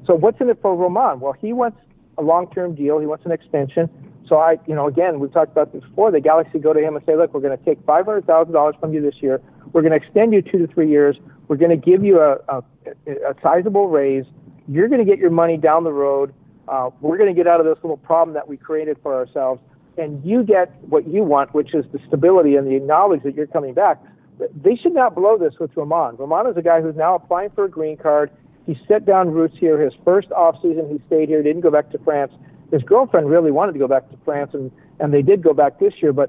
[0.07, 1.21] So what's in it for Romain?
[1.21, 1.79] Well, he wants
[2.19, 2.99] a long-term deal.
[2.99, 3.89] He wants an extension.
[4.29, 6.11] So I, you know, again, we've talked about this before.
[6.11, 9.03] The Galaxy go to him and say, look, we're going to take $500,000 from you
[9.03, 9.41] this year.
[9.73, 11.17] We're going to extend you two to three years.
[11.49, 12.63] We're going to give you a, a,
[13.07, 14.25] a sizable raise.
[14.67, 16.33] You're going to get your money down the road.
[16.69, 19.61] Uh, we're going to get out of this little problem that we created for ourselves.
[19.99, 23.47] And you get what you want, which is the stability and the knowledge that you're
[23.47, 24.03] coming back.
[24.39, 26.17] They should not blow this with Ramon.
[26.17, 28.31] Ramon is a guy who's now applying for a green card.
[28.67, 29.79] He set down roots here.
[29.79, 32.33] His first off season, he stayed here, didn't go back to France.
[32.75, 35.79] His girlfriend really wanted to go back to France, and, and they did go back
[35.79, 36.13] this year.
[36.13, 36.29] But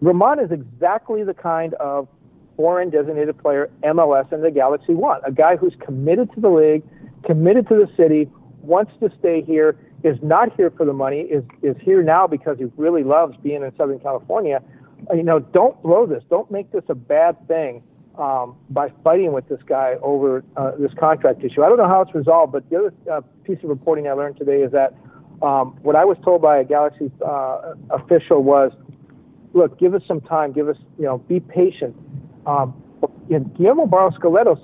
[0.00, 2.08] Ramon is exactly the kind of
[2.56, 5.22] foreign designated player MLS and the Galaxy want.
[5.24, 6.82] A guy who's committed to the league,
[7.24, 8.28] committed to the city,
[8.60, 12.58] wants to stay here, is not here for the money, is, is here now because
[12.58, 14.60] he really loves being in Southern California.
[15.08, 16.24] Uh, you know, don't blow this.
[16.28, 17.84] Don't make this a bad thing
[18.18, 21.62] um, by fighting with this guy over uh, this contract issue.
[21.62, 24.38] I don't know how it's resolved, but the other uh, piece of reporting I learned
[24.38, 24.92] today is that
[25.42, 28.72] um, what I was told by a Galaxy uh, official was,
[29.54, 31.96] look, give us some time, give us, you know, be patient.
[32.46, 32.82] Um,
[33.28, 34.14] Guillermo Barros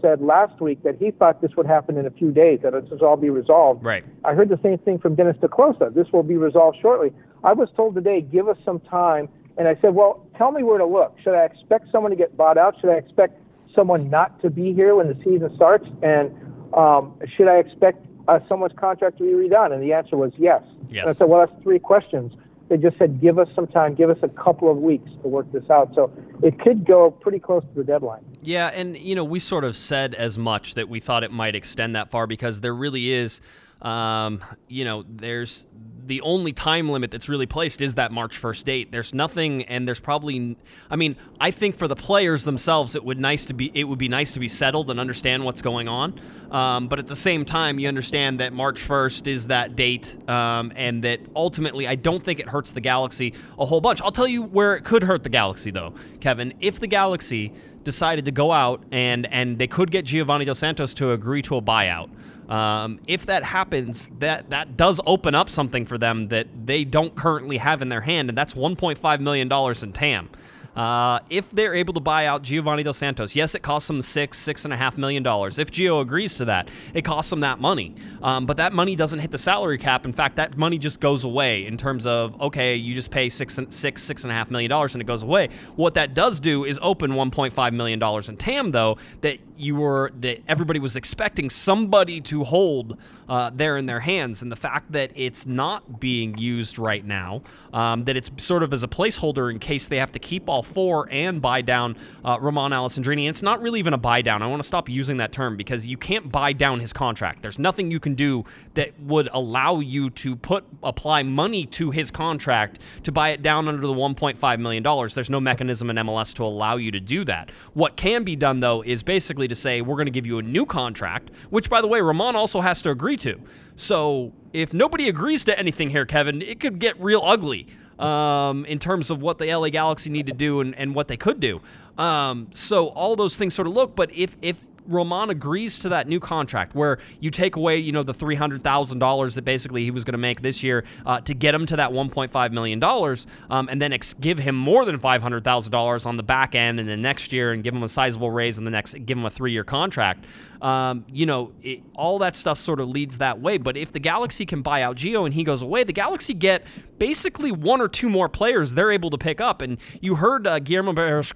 [0.01, 2.91] said last week that he thought this would happen in a few days, that this
[2.91, 3.85] would all be resolved.
[3.85, 4.05] Right.
[4.25, 5.95] I heard the same thing from Dennis te Kloese.
[5.95, 7.13] This will be resolved shortly.
[7.45, 9.29] I was told today, give us some time.
[9.57, 11.17] And I said, well, tell me where to look.
[11.23, 12.75] Should I expect someone to get bought out?
[12.81, 13.39] Should I expect
[13.75, 15.87] someone not to be here when the season starts?
[16.03, 16.33] And
[16.73, 19.73] um, should I expect uh, someone's contract to be redone?
[19.73, 20.63] And the answer was yes.
[20.89, 21.03] Yes.
[21.03, 22.33] And I said, well, that's three questions.
[22.69, 25.51] They just said, give us some time, give us a couple of weeks to work
[25.53, 25.95] this out.
[25.95, 26.11] So
[26.43, 28.25] it could go pretty close to the deadline.
[28.43, 31.55] Yeah, and you know, we sort of said as much that we thought it might
[31.55, 33.41] extend that far because there really is,
[33.85, 35.67] um, you know, there's
[36.07, 38.93] the only time limit that's really placed is that March 1st date.
[38.93, 40.57] There's nothing, and there's probably,
[40.91, 43.99] I mean, I think for the players themselves, it would nice to be, it would
[43.99, 46.21] be nice to be settled and understand what's going on.
[46.51, 50.73] Um, but at the same time, you understand that March 1st is that date, um,
[50.77, 54.01] and that ultimately, I don't think it hurts the Galaxy a whole bunch.
[54.03, 56.55] I'll tell you where it could hurt the Galaxy, though, Kevin.
[56.61, 60.95] If the Galaxy decided to go out and and they could get Giovanni Dos Santos
[60.95, 62.09] to agree to a buyout.
[62.49, 67.15] Um, if that happens, that that does open up something for them that they don't
[67.17, 70.29] currently have in their hand, and that's 1.5 million dollars in TAM.
[70.77, 74.39] Uh, if they're able to buy out Giovanni Dos Santos, yes, it costs them six,
[74.39, 75.59] six and a half million dollars.
[75.59, 77.95] If Gio agrees to that, it costs them that money.
[78.23, 80.05] Um, but that money doesn't hit the salary cap.
[80.05, 83.59] In fact, that money just goes away in terms of okay, you just pay six,
[83.71, 85.49] six, six and a half million dollars and it goes away.
[85.77, 90.11] What that does do is open 1.5 million dollars in TAM, though, that you were
[90.21, 94.91] that everybody was expecting somebody to hold uh, there in their hands, and the fact
[94.93, 99.51] that it's not being used right now, um, that it's sort of as a placeholder
[99.51, 103.23] in case they have to keep all four and buy down uh, Romain Alessandrini.
[103.23, 104.43] And it's not really even a buy down.
[104.43, 107.43] I want to stop using that term because you can't buy down his contract.
[107.43, 112.11] There's nothing you can do that would allow you to put apply money to his
[112.11, 115.15] contract to buy it down under the 1.5 million dollars.
[115.15, 117.51] There's no mechanism in MLS to allow you to do that.
[117.75, 120.43] What can be done though is basically to say we're going to give you a
[120.43, 123.41] new contract, which by the way Ramon also has to agree to.
[123.77, 127.67] So if nobody agrees to anything here, Kevin, it could get real ugly
[127.99, 131.17] um, in terms of what the LA Galaxy need to do and, and what they
[131.17, 131.61] could do.
[131.99, 136.09] Um, so all those things sort of look, but if if Roman agrees to that
[136.09, 139.85] new contract where you take away, you know, the three hundred thousand dollars that basically
[139.85, 142.33] he was going to make this year uh, to get him to that one point
[142.33, 146.07] five million dollars, um, and then ex- give him more than five hundred thousand dollars
[146.07, 148.65] on the back end, and then next year, and give him a sizable raise in
[148.65, 150.25] the next, give him a three year contract.
[150.65, 153.59] Um, you know, it, all that stuff sort of leads that way.
[153.59, 156.65] But if the Galaxy can buy out Gio and he goes away, the Galaxy get
[156.97, 159.61] basically one or two more players they're able to pick up.
[159.61, 161.31] And you heard uh, Guillermo Barros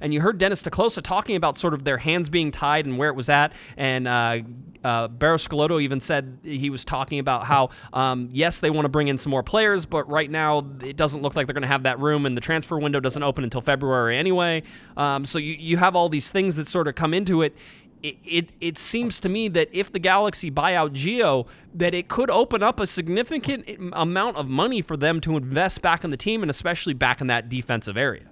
[0.00, 2.96] and you heard Dennis te Kloese talking about sort of their hands being tied and
[2.96, 3.52] where it was at.
[3.76, 4.38] And uh,
[4.82, 5.46] uh, Barros
[5.80, 9.30] even said he was talking about how, um, yes, they want to bring in some
[9.30, 12.26] more players, but right now it doesn't look like they're going to have that room,
[12.26, 14.62] and the transfer window doesn't open until February anyway.
[14.96, 17.56] Um, so you, you have all these things that sort of come into it
[18.04, 22.30] it, it, seems to me that if the Galaxy buy out Gio, that it could
[22.30, 23.64] open up a significant
[23.94, 27.28] amount of money for them to invest back in the team and especially back in
[27.28, 28.24] that defensive area.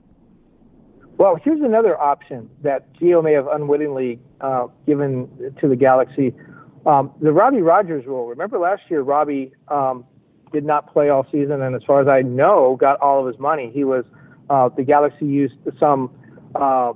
[1.17, 6.35] Well, here's another option that Gio may have unwittingly uh, given to the Galaxy.
[6.85, 8.27] Um, the Robbie Rogers rule.
[8.27, 10.05] Remember last year, Robbie um,
[10.53, 13.41] did not play all season, and as far as I know, got all of his
[13.41, 13.71] money.
[13.73, 14.05] He was
[14.51, 16.11] uh, the Galaxy used some
[16.55, 16.93] uh,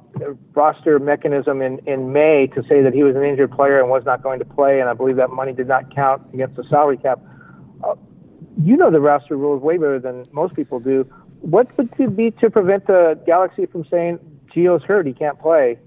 [0.54, 4.04] roster mechanism in, in May to say that he was an injured player and was
[4.04, 6.98] not going to play, and I believe that money did not count against the salary
[6.98, 7.20] cap.
[7.82, 7.94] Uh,
[8.62, 11.10] you know the roster rules way better than most people do.
[11.40, 14.18] What would it be to prevent the Galaxy from saying
[14.54, 15.78] Gio's hurt, he can't play?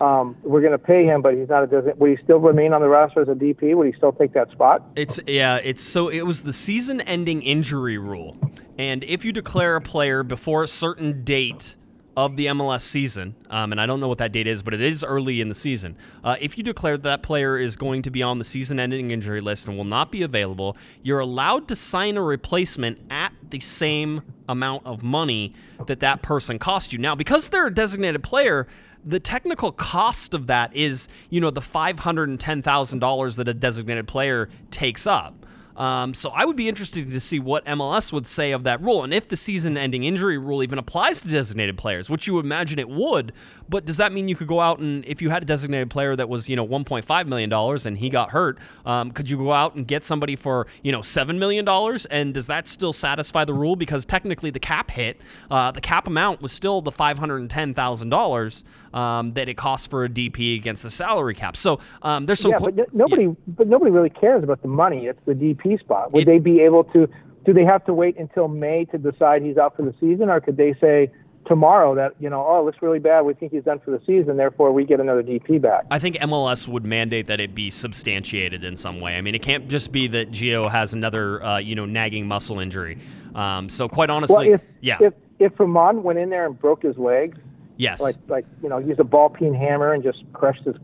[0.00, 2.00] Um, we're going to pay him, but he's not a designated.
[2.00, 3.76] Would he still remain on the roster as a DP?
[3.76, 4.84] Would he still take that spot?
[4.96, 5.60] It's yeah.
[5.62, 8.36] It's so it was the season-ending injury rule,
[8.78, 11.76] and if you declare a player before a certain date
[12.16, 14.80] of the MLS season, um, and I don't know what that date is, but it
[14.80, 15.96] is early in the season.
[16.22, 19.10] Uh, if you declare that, that player is going to be on the season ending
[19.10, 23.60] injury list and will not be available, you're allowed to sign a replacement at the
[23.60, 25.54] same amount of money
[25.86, 26.98] that that person cost you.
[26.98, 28.66] Now, because they're a designated player,
[29.04, 35.06] the technical cost of that is, you know, the $510,000 that a designated player takes
[35.06, 35.41] up.
[35.76, 39.04] Um, so I would be interested to see what MLS would say of that rule,
[39.04, 42.88] and if the season-ending injury rule even applies to designated players, which you imagine it
[42.88, 43.32] would.
[43.68, 46.14] But does that mean you could go out and if you had a designated player
[46.16, 49.52] that was you know 1.5 million dollars and he got hurt, um, could you go
[49.52, 52.04] out and get somebody for you know seven million dollars?
[52.06, 53.76] And does that still satisfy the rule?
[53.76, 55.20] Because technically the cap hit,
[55.50, 59.48] uh, the cap amount was still the five hundred and ten thousand um, dollars that
[59.48, 61.56] it costs for a DP against the salary cap.
[61.56, 62.50] So um, there's some.
[62.50, 63.32] Yeah, qu- but nobody, yeah.
[63.48, 65.06] but nobody really cares about the money.
[65.06, 66.12] It's the DP spot.
[66.12, 67.08] Would It- they be able to?
[67.44, 70.40] Do they have to wait until May to decide he's out for the season, or
[70.40, 71.10] could they say
[71.46, 73.22] tomorrow that you know, oh, it looks really bad.
[73.22, 74.36] We think he's done for the season.
[74.36, 75.84] Therefore, we get another DP back.
[75.90, 79.16] I think MLS would mandate that it be substantiated in some way.
[79.16, 82.60] I mean, it can't just be that Gio has another, uh, you know, nagging muscle
[82.60, 82.98] injury.
[83.34, 86.82] Um, so, quite honestly, well, if yeah, if if Ramon went in there and broke
[86.82, 87.36] his leg,
[87.76, 90.76] yes, like like you know, used a ball peen hammer and just crushed his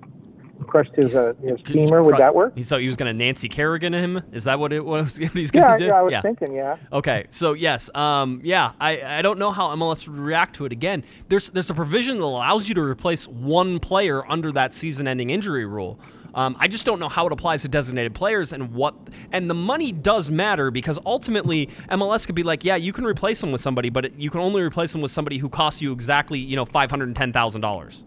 [0.69, 2.55] crushed his uh, his femur, would that work?
[2.57, 4.23] He thought he was going to Nancy Kerrigan him.
[4.33, 5.19] Is that what it was?
[5.21, 5.89] What he's Yeah, going to do?
[5.89, 6.77] yeah, I was thinking, yeah.
[6.93, 10.73] Okay, so yes, um, yeah, I, I don't know how MLS would react to it.
[10.73, 15.31] Again, there's there's a provision that allows you to replace one player under that season-ending
[15.31, 15.99] injury rule.
[16.35, 18.95] Um, I just don't know how it applies to designated players and what.
[19.33, 23.41] And the money does matter because ultimately MLS could be like, yeah, you can replace
[23.41, 25.91] them with somebody, but it, you can only replace them with somebody who costs you
[25.93, 28.05] exactly you know five hundred and ten thousand dollars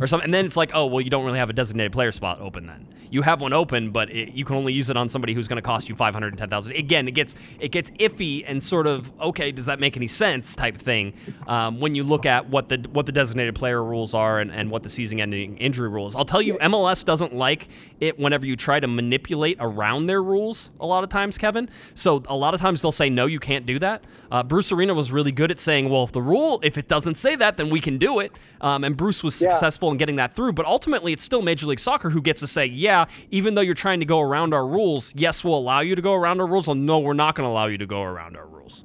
[0.00, 0.24] or something.
[0.26, 2.66] And then it's like, oh, well, you don't really have a designated player spot open
[2.66, 2.88] then.
[3.10, 5.56] You have one open, but it, you can only use it on somebody who's going
[5.56, 6.74] to cost you five hundred and ten thousand.
[6.74, 10.54] Again, it gets it gets iffy and sort of okay, does that make any sense
[10.54, 11.12] type thing
[11.46, 14.70] um, when you look at what the what the designated player rules are and, and
[14.70, 16.14] what the season-ending injury rules.
[16.16, 17.68] I'll tell you, MLS doesn't like
[18.00, 20.70] it whenever you try to manipulate around their rules.
[20.80, 21.68] A lot of times, Kevin.
[21.94, 24.04] So a lot of times they'll say no, you can't do that.
[24.30, 27.14] Uh, Bruce Arena was really good at saying, well, if the rule, if it doesn't
[27.16, 28.32] say that, then we can do it.
[28.60, 29.48] Um, and Bruce was Yeah.
[29.50, 30.52] successful in getting that through.
[30.52, 32.97] But ultimately, it's still Major League Soccer who gets to say, yeah,
[33.30, 36.14] even though you're trying to go around our rules, yes, we'll allow you to go
[36.14, 36.66] around our rules.
[36.66, 38.84] Well, no, we're not going to allow you to go around our rules.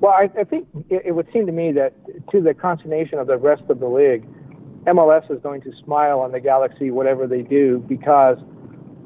[0.00, 1.94] Well, I, I think it, it would seem to me that
[2.30, 4.24] to the consternation of the rest of the league,
[4.86, 8.38] MLS is going to smile on the Galaxy whatever they do because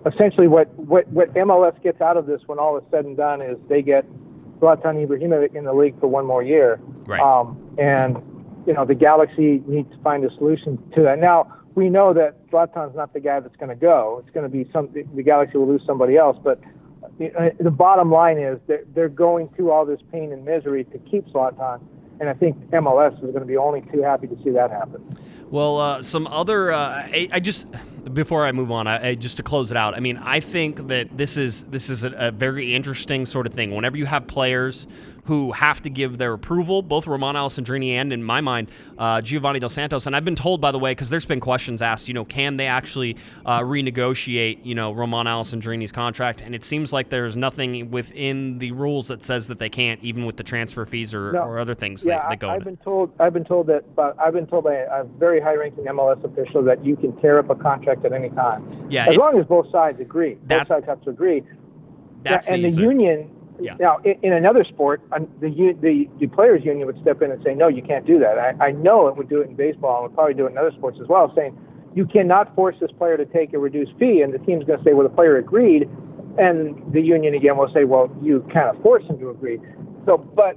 [0.07, 3.40] essentially what, what, what MLS gets out of this when all is said and done
[3.40, 4.05] is they get
[4.61, 6.78] Zlatan Ibrahimovic in the league for one more year.
[7.07, 7.20] Right.
[7.20, 8.16] Um, and,
[8.66, 11.18] you know, the Galaxy needs to find a solution to that.
[11.18, 14.23] Now, we know that Zlatan's not the guy that's going to go.
[14.25, 16.61] It's going to be some, the Galaxy will lose somebody else, but
[17.03, 20.99] uh, the bottom line is they're, they're going through all this pain and misery to
[20.99, 21.81] keep Zlatan,
[22.20, 25.05] and I think MLS is going to be only too happy to see that happen.
[25.51, 26.73] Well, uh, some other.
[26.73, 27.66] Uh, I, I just
[28.12, 29.94] before I move on, I, I, just to close it out.
[29.94, 33.55] I mean, I think that this is this is a, a very interesting sort of
[33.55, 33.74] thing.
[33.74, 34.86] Whenever you have players
[35.24, 39.61] who have to give their approval, both Roman Alessandrini and, in my mind, uh, Giovanni
[39.61, 40.07] Dos Santos.
[40.07, 42.57] And I've been told, by the way, because there's been questions asked, you know, can
[42.57, 46.40] they actually uh, renegotiate, you know, Roman Alessandrini's contract?
[46.40, 50.26] And it seems like there's nothing within the rules that says that they can't, even
[50.26, 51.42] with the transfer fees or, No.
[51.42, 53.12] or other things Yeah, that, that go I've been told.
[53.20, 53.94] I've been told that.
[53.94, 57.48] But I've been told by a very high-ranking MLS official that you can tear up
[57.48, 60.38] a contract at any time, Yeah, as it- long as both sides agree.
[60.47, 61.43] That- both sides have to agree.
[62.22, 63.30] That's and the, the union.
[63.61, 63.76] Yeah.
[63.78, 65.03] Now, in, in another sport,
[65.40, 68.38] the, the the players' union would step in and say, "No, you can't do that."
[68.38, 70.59] I, I know it would do it in baseball and would probably do it in
[70.59, 71.57] other sports as well, saying
[71.95, 74.22] you cannot force this player to take a reduced fee.
[74.22, 75.88] And the team's going to say, "Well, the player agreed,"
[76.38, 79.61] and the union again will say, "Well, you kind of forced him to agree."
[80.07, 80.57] So, but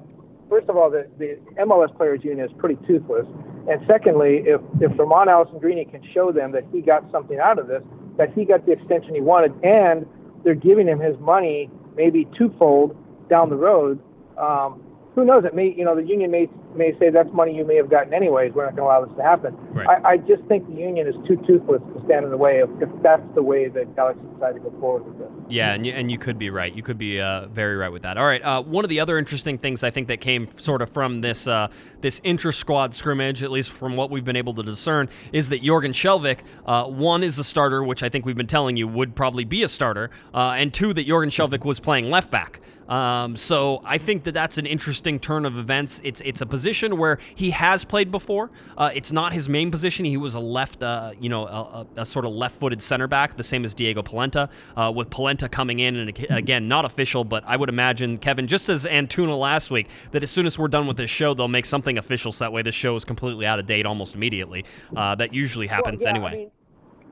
[0.50, 3.26] first of all, the, the MLS players' union is pretty toothless.
[3.70, 7.68] And secondly, if if Romain Alessandrini can show them that he got something out of
[7.68, 7.82] this,
[8.18, 10.06] that he got the extension he wanted, and
[10.44, 12.96] they're giving him his money maybe twofold
[13.30, 14.00] down the road.
[14.38, 14.82] Um,
[15.16, 15.46] who knows?
[15.46, 18.14] It may, you know, the union may may say that's money you may have gotten
[18.14, 18.52] anyways.
[18.54, 19.56] We're not going to allow this to happen.
[19.72, 19.88] Right.
[19.88, 22.70] I, I just think the union is too toothless to stand in the way if,
[22.82, 25.30] if that's the way that Galaxy decided to go forward with this.
[25.48, 26.76] Yeah, and you, and you could be right.
[26.76, 28.18] You could be uh, very right with that.
[28.18, 28.44] All right.
[28.44, 31.48] Uh, one of the other interesting things I think that came sort of from this
[31.48, 31.70] uh,
[32.06, 35.64] this inter squad scrimmage, at least from what we've been able to discern, is that
[35.64, 39.16] Jorgen Skjelvik, uh, one is a starter, which I think we've been telling you would
[39.16, 42.62] probably be a starter, uh, and two that Jorgen Skjelvik was playing left back.
[42.88, 46.00] Um, so I think that that's an interesting turn of events.
[46.04, 48.52] It's it's a position where he has played before.
[48.78, 50.06] Uh, it's not his main position.
[50.06, 51.62] He was a left, uh, you know, a,
[51.98, 54.50] a, a sort of left-footed center back, the same as Diego Polenta.
[54.78, 58.70] Uh, with Polenta coming in, and again, not official, but I would imagine Kevin, just
[58.70, 61.66] as Antuna last week, that as soon as we're done with this show, they'll make
[61.66, 62.32] something official.
[62.32, 64.66] So that way, this show is completely out of date almost immediately.
[64.96, 66.32] Uh, that usually happens Well, yeah, anyway.
[66.32, 66.52] I mean,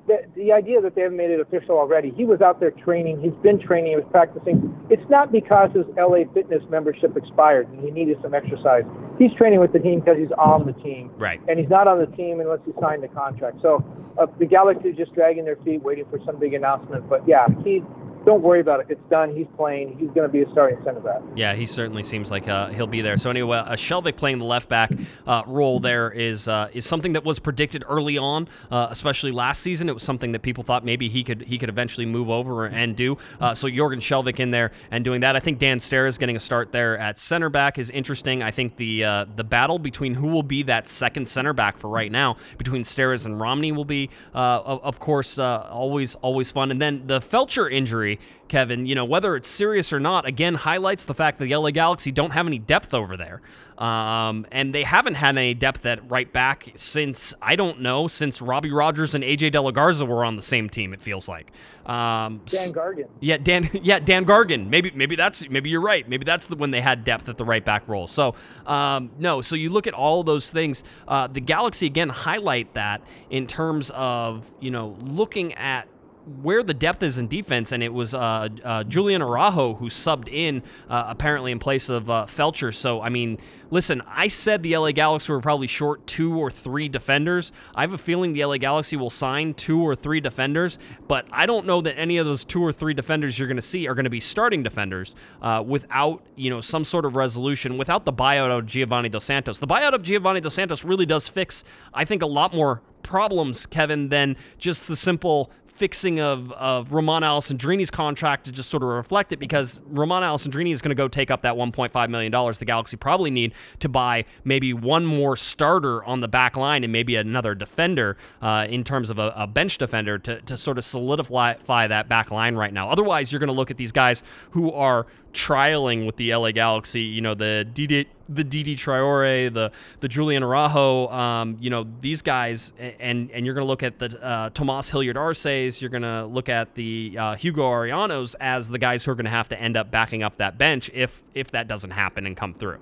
[0.07, 3.21] the, the idea that they haven't made it official already, he was out there training.
[3.21, 3.91] He's been training.
[3.91, 4.75] He was practicing.
[4.89, 8.84] It's not because his LA Fitness membership expired and he needed some exercise.
[9.17, 11.11] He's training with the team because he's on the team.
[11.17, 11.39] Right.
[11.47, 13.57] And he's not on the team unless he signed the contract.
[13.61, 13.84] So
[14.19, 17.07] uh, the Galaxy is just dragging their feet, waiting for some big announcement.
[17.07, 17.81] But yeah, he
[18.26, 18.88] don't worry about it.
[18.89, 19.36] It's done.
[19.36, 19.97] He's playing.
[19.99, 21.21] He's going to be a starting center back.
[21.36, 23.17] Yeah, he certainly seems like uh, he'll be there.
[23.17, 24.91] So anyway, uh, Skjelvik playing the left back
[25.28, 29.61] uh, role there is uh, is something that was predicted early on, uh, especially last
[29.61, 29.89] season.
[29.89, 32.95] It was something that people thought maybe he could he could eventually move over and
[32.95, 33.17] do.
[33.39, 35.36] Uh, so Jorgen Skjelvik in there and doing that.
[35.36, 38.41] I think Dan Steres getting a start there at center back is interesting.
[38.41, 41.89] I think the uh, the battle between who will be that second center back for
[41.89, 46.71] right now between Steres and Romney will be, of, of, course, always always fun.
[46.71, 48.12] And then the Feltscher injury
[48.47, 51.72] Kevin, you know, whether it's serious or not, again, highlights the fact that the LA
[51.72, 53.41] Galaxy don't have any depth over there.
[53.78, 58.41] Um, and they haven't had any depth at right back since, I don't know, since
[58.41, 61.51] Robbie Rogers and AJ Delagarza were on the same team, it feels like.
[61.86, 63.07] Um, Dan Gargan.
[63.20, 63.70] Yeah, Dan.
[63.84, 64.70] Yeah, Dan Gargan.
[64.70, 66.07] Maybe, maybe that's maybe you're right.
[66.07, 68.07] Maybe that's the when they had depth at the right back role.
[68.07, 68.36] So,
[68.66, 69.41] um, no.
[69.41, 70.84] So you look at all those things.
[71.07, 75.88] Uh, the Galaxy again highlight that in terms of you know looking at
[76.26, 80.30] where the depth is in defense, and it was uh, uh, Julian Araujo who subbed
[80.30, 82.74] in uh, apparently in place of uh, Feltscher.
[82.74, 83.38] So, I mean,
[83.71, 87.51] listen, I said the LA Galaxy were probably short two or three defenders.
[87.76, 91.45] I have a feeling the LA Galaxy will sign two or three defenders, but I
[91.45, 93.95] don't know that any of those two or three defenders you're going to see are
[93.95, 98.13] going to be starting defenders uh, without you know some sort of resolution, without the
[98.13, 99.59] buyout of Giovanni Dos Santos.
[99.59, 101.63] The buyout of Giovanni Dos Santos really does fix,
[101.93, 107.24] I think, a lot more problems, Kevin, than just the simple fixing of, of Romain
[107.24, 111.07] Alessandrini's contract to just sort of reflect it because Romain Alessandrini is going to go
[111.07, 116.03] take up that $1.5 million the Galaxy probably need to buy maybe one more starter
[116.03, 119.78] on the back line and maybe another defender uh, in terms of a, a, bench
[119.78, 122.89] defender to, to sort of solidify that back line right now.
[122.89, 127.01] Otherwise, you're going to look at these guys who are trialing with the LA Galaxy.
[127.01, 128.05] You know, the DD,
[128.36, 131.07] the Didi Triore, the the Julian Araujo.
[131.09, 134.89] Um, you know, these guys, and and you're going to look at the uh, Tomas
[134.89, 135.81] Hilliard Arces.
[135.81, 139.25] You're going to look at the uh, Hugo Arellanos as the guys who are going
[139.25, 142.36] to have to end up backing up that bench if if that doesn't happen and
[142.36, 142.79] come through.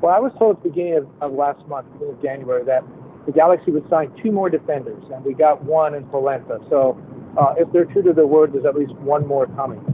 [0.00, 2.84] Well, I was told at the beginning of, of last month, beginning of January, that
[3.26, 6.58] the Galaxy would sign two more defenders, and we got one in Polenta.
[6.70, 6.96] So,
[7.36, 9.84] uh, if they're true to their word, there's at least one more coming.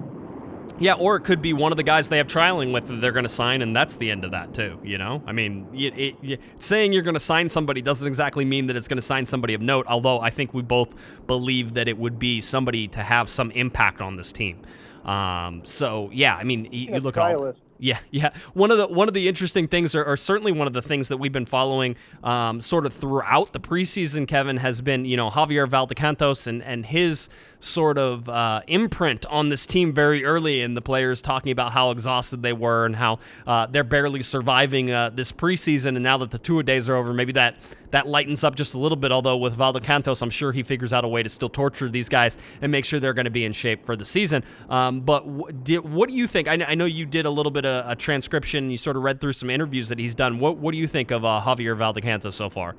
[0.79, 3.12] Yeah, or it could be one of the guys they have trialing with that they're
[3.12, 4.81] going to sign, and that's the end of that too.
[4.83, 8.67] You know, I mean, it, it, saying you're going to sign somebody doesn't exactly mean
[8.67, 9.87] that it's going to sign somebody of note.
[9.89, 10.95] Although I think we both
[11.27, 14.62] believe that it would be somebody to have some impact on this team.
[15.05, 17.55] Um, so yeah, I mean, you, you look at all.
[17.79, 18.31] Yeah, yeah.
[18.55, 21.19] One of the one of the interesting things, or, certainly one of the things that
[21.19, 25.69] we've been following, um, sort of throughout the preseason, Kevin, has been you know Javier
[25.69, 27.29] Valdecantos and and his
[27.65, 31.91] sort of uh, imprint on this team very early, and the players talking about how
[31.91, 35.89] exhausted they were and how uh, they're barely surviving uh, this preseason.
[35.89, 37.57] And now that the two days are over, maybe that
[37.91, 39.12] that lightens up just a little bit.
[39.12, 42.37] Although with Valdecantos, I'm sure he figures out a way to still torture these guys
[42.61, 44.43] and make sure they're going to be in shape for the season.
[44.69, 46.49] Um, but w- did, what do you think?
[46.49, 48.69] I, I, know you did a little bit of a transcription.
[48.69, 50.41] You sort of read through some interviews that he's done.
[50.41, 52.75] What what do you think of uh, Javier Valdecantos so far?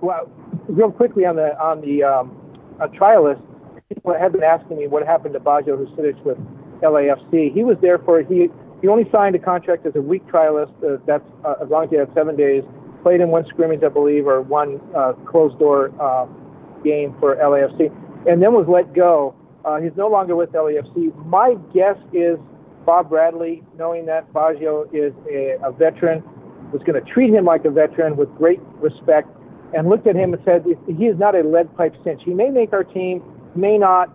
[0.00, 0.30] Well,
[0.68, 2.36] real quickly on the on the um,
[2.94, 3.42] trial list,
[3.88, 6.38] people have been asking me what happened to Baggio Husidic with
[6.80, 7.52] LAFC.
[7.52, 8.48] He was there for he
[8.80, 10.72] he only signed a contract as a week trialist.
[10.84, 12.62] Uh, that's uh, as long as he had seven days.
[13.02, 16.26] Played in one scrimmage, I believe, or one uh, closed door uh,
[16.82, 17.92] game for LAFC,
[18.26, 19.34] and then was let go.
[19.64, 21.14] Uh, he's no longer with LAFC.
[21.26, 22.38] My guess is
[22.86, 26.22] Bob Bradley, knowing that Baggio is a, a veteran,
[26.72, 29.28] was going to treat him like a veteran with great respect,
[29.74, 32.22] and looked at him and said, "He is not a lead pipe cinch.
[32.24, 33.22] He may make our team."
[33.56, 34.10] May not,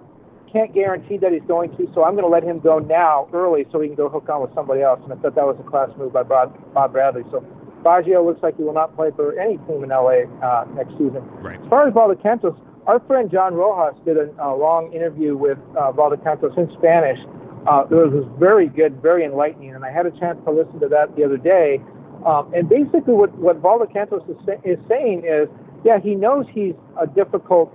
[0.52, 3.66] can't guarantee that he's going to, so I'm going to let him go now early
[3.72, 5.00] so he can go hook on with somebody else.
[5.04, 7.24] And I thought that was a class move by Bob, Bob Bradley.
[7.32, 7.46] So
[7.84, 11.24] Baggio looks like he will not play for any team in LA uh, next season.
[11.42, 11.62] Right.
[11.62, 15.92] As far as Valdecantos, our friend John Rojas did a, a long interview with uh,
[15.92, 17.20] Valdecantos in Spanish.
[17.68, 20.88] Uh, it was very good, very enlightening, and I had a chance to listen to
[20.88, 21.80] that the other day.
[22.26, 25.48] Um, and basically, what what Valdecantos is, is saying is,
[25.84, 27.72] yeah, he knows he's a difficult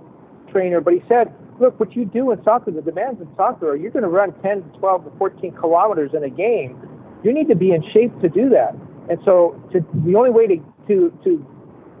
[0.51, 3.75] trainer, but he said look, what you do in soccer, the demands in soccer are
[3.75, 6.77] you're going to run 10 to 12 to 14 kilometers in a game.
[7.23, 8.75] You need to be in shape to do that.
[9.09, 11.29] And so to, the only way to, to, to,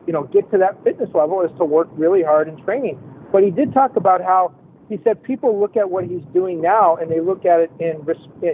[0.07, 2.99] you know, get to that fitness level is to work really hard in training.
[3.31, 4.53] But he did talk about how
[4.89, 8.05] he said people look at what he's doing now and they look at it in,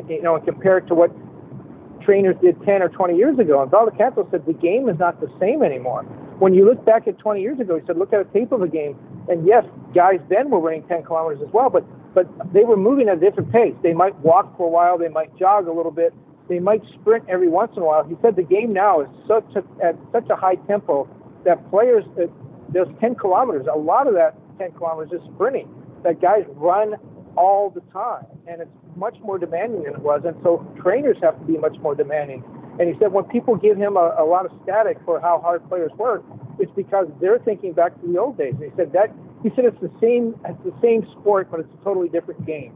[0.10, 1.12] you know, and compare it to what
[2.04, 3.62] trainers did 10 or 20 years ago.
[3.62, 6.06] And Valdecanto said the game is not the same anymore.
[6.42, 8.64] When you look back at 20 years ago, he said, look at a tape of
[8.64, 8.98] a game
[9.30, 9.64] And yes,
[9.94, 11.86] guys then were running 10 kilometers as well, but
[12.16, 13.76] but they were moving at a different pace.
[13.84, 16.14] They might walk for a while, they might jog a little bit,
[16.50, 18.04] they might sprint every once in a while.
[18.04, 21.08] He said the game now is such a, at such a high tempo
[21.46, 22.26] that players, uh,
[22.74, 25.70] those 10 kilometers, a lot of that 10 kilometers is sprinting.
[26.04, 26.96] That guys run
[27.38, 30.24] all the time, and it's much more demanding than it was.
[30.26, 32.44] And so trainers have to be much more demanding.
[32.80, 35.68] And he said when people give him a, a lot of static for how hard
[35.68, 36.24] players work,
[36.60, 38.54] it's because they're thinking back to the old days.
[38.56, 39.14] And he said that
[39.44, 42.74] he said it's the same it's the same sport, but it's a totally different game.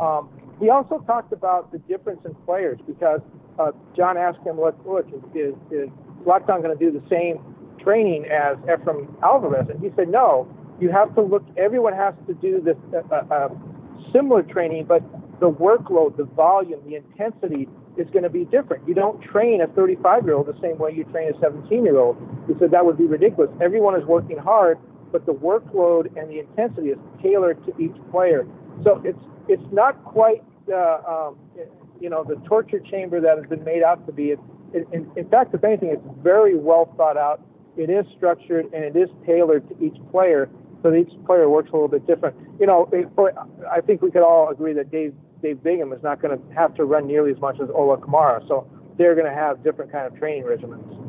[0.00, 0.28] Um,
[0.60, 3.20] he also talked about the difference in players because
[3.58, 5.88] uh, John asked him, "Look, look, is, is
[6.24, 7.42] Zlatan going to do the same
[7.82, 10.48] training as Efrain Alvarez?" And he said, "No.
[10.80, 11.44] You have to look.
[11.56, 13.48] Everyone has to do this uh, uh, uh
[14.12, 15.02] similar training, but
[15.42, 18.86] the workload, the volume, the intensity is going to be different.
[18.86, 21.98] You don't train a 35 year old the same way you train a 17 year
[21.98, 22.16] old.
[22.46, 23.50] He said that would be ridiculous.
[23.60, 24.78] Everyone is working hard,
[25.10, 28.46] but the workload and the intensity is tailored to each player.
[28.84, 29.18] So it's
[29.48, 31.02] it's not quite uh,
[31.34, 31.38] um,
[32.00, 34.30] you know the torture chamber that has been made out to be.
[34.30, 34.42] It's,
[34.74, 37.42] in, in fact, if anything, it's very well thought out.
[37.76, 40.48] It is structured and it is tailored to each player,
[40.84, 42.36] so each player works a little bit different.
[42.60, 42.88] You know,
[43.70, 46.74] I think we could all agree that Dave Dave Bingham is not going to have
[46.76, 48.66] to run nearly as much as Ola Kamara, so
[48.96, 51.01] they're going to have different kind of training regimens.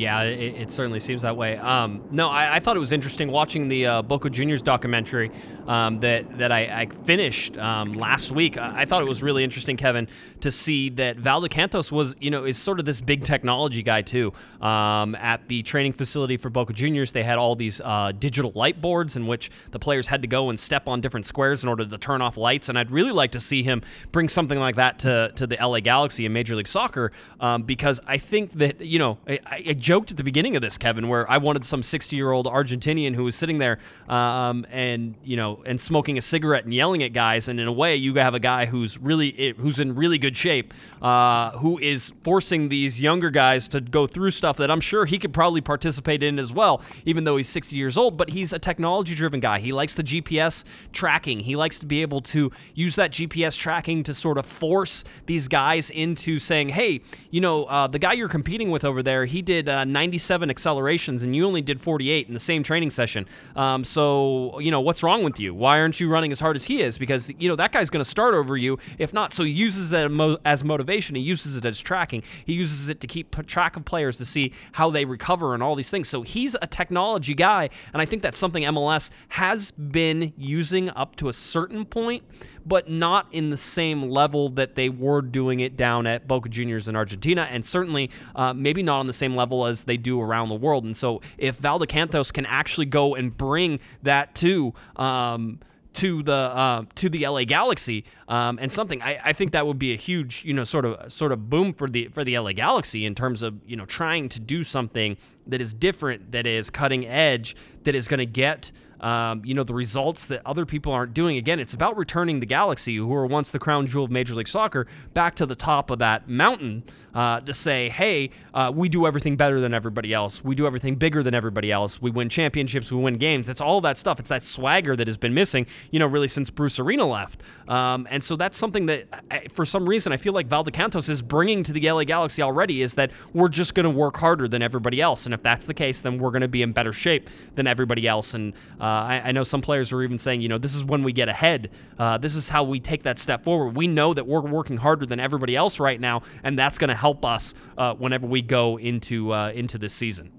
[0.00, 1.58] Yeah, it, it, certainly seems that way.
[1.58, 5.30] Um, no, I, I, thought it was interesting watching the uh, Boca Juniors documentary
[5.66, 8.56] um, that that I, I finished um, last week.
[8.56, 10.08] I, I, thought it was really interesting, Kevin,
[10.40, 14.00] to see that Val Cantos was, you know, is sort of this big technology guy
[14.00, 14.32] too.
[14.62, 18.80] Um, at the training facility for Boca Juniors, they had all these uh, digital light
[18.80, 21.84] boards in which the players had to go and step on different squares in order
[21.84, 22.70] to turn off lights.
[22.70, 23.82] And I'd really like to see him
[24.12, 28.00] bring something like that to to the LA Galaxy in Major League Soccer um, because
[28.06, 31.28] I think that you know I, I joked at the beginning of this, Kevin, where
[31.28, 35.64] I wanted some 60 year old Argentinian who was sitting there um, and, you know,
[35.66, 37.48] and smoking a cigarette and yelling at guys.
[37.48, 40.72] And in a way, you have a guy who's really, who's in really good shape,
[41.02, 45.18] uh, who is forcing these younger guys to go through stuff that I'm sure he
[45.18, 48.16] could probably participate in as well, even though he's 60 years old.
[48.16, 49.58] But he's a technology driven guy.
[49.58, 50.62] He likes the GPS
[50.92, 51.40] tracking.
[51.40, 55.48] He likes to be able to use that GPS tracking to sort of force these
[55.48, 57.00] guys into saying, hey,
[57.32, 61.22] you know, uh, the guy you're competing with over there, he did uh, 97 accelerations
[61.22, 63.26] and you only did 48 in the same training session.
[63.56, 65.54] Um, so, you know, what's wrong with you?
[65.54, 66.98] Why aren't you running as hard as he is?
[66.98, 68.78] Because, you know, that guy's going to start over you.
[68.98, 70.10] If not, so he uses it
[70.44, 71.14] as motivation.
[71.14, 72.22] He uses it as tracking.
[72.44, 75.74] He uses it to keep track of players to see how they recover and all
[75.74, 76.08] these things.
[76.08, 77.70] So he's a technology guy.
[77.92, 82.24] And I think that's something MLS has been using up to a certain point,
[82.66, 86.88] but not in the same level that they were doing it down at Boca Juniors
[86.88, 87.48] in Argentina.
[87.50, 90.84] And certainly uh, maybe not on the same level as they do around the world.
[90.84, 95.60] And so if Valdecantos can actually go and bring that to um,
[95.92, 99.78] to the uh, to the LA Galaxy um, and something I, I think that would
[99.78, 102.52] be a huge you know sort of sort of boom for the for the LA
[102.52, 106.70] Galaxy in terms of you know trying to do something that is different that is
[106.70, 108.70] cutting edge that is going to get
[109.00, 111.36] um, you know, the results that other people aren't doing.
[111.36, 114.48] Again, it's about returning the Galaxy, who were once the crown jewel of Major League
[114.48, 116.84] Soccer, back to the top of that mountain
[117.14, 120.44] uh, to say, hey, uh, we do everything better than everybody else.
[120.44, 122.00] We do everything bigger than everybody else.
[122.00, 122.92] We win championships.
[122.92, 123.48] We win games.
[123.48, 124.20] It's all that stuff.
[124.20, 127.42] It's that swagger that has been missing, you know, really since Bruce Arena left.
[127.68, 131.22] Um, and so that's something that, I, for some reason, I feel like Valdecantos is
[131.22, 134.62] bringing to the LA Galaxy already is that we're just going to work harder than
[134.62, 135.24] everybody else.
[135.24, 138.06] And if that's the case, then we're going to be in better shape than everybody
[138.06, 138.34] else.
[138.34, 141.02] And uh, I, I, know some players are even saying, you know, this is when
[141.02, 141.70] we get ahead.
[141.98, 143.76] Uh, this is how we take that step forward.
[143.76, 146.94] We know that we're working harder than everybody else right now, and that's going to
[146.94, 150.32] help us uh, whenever we go into uh, into this season.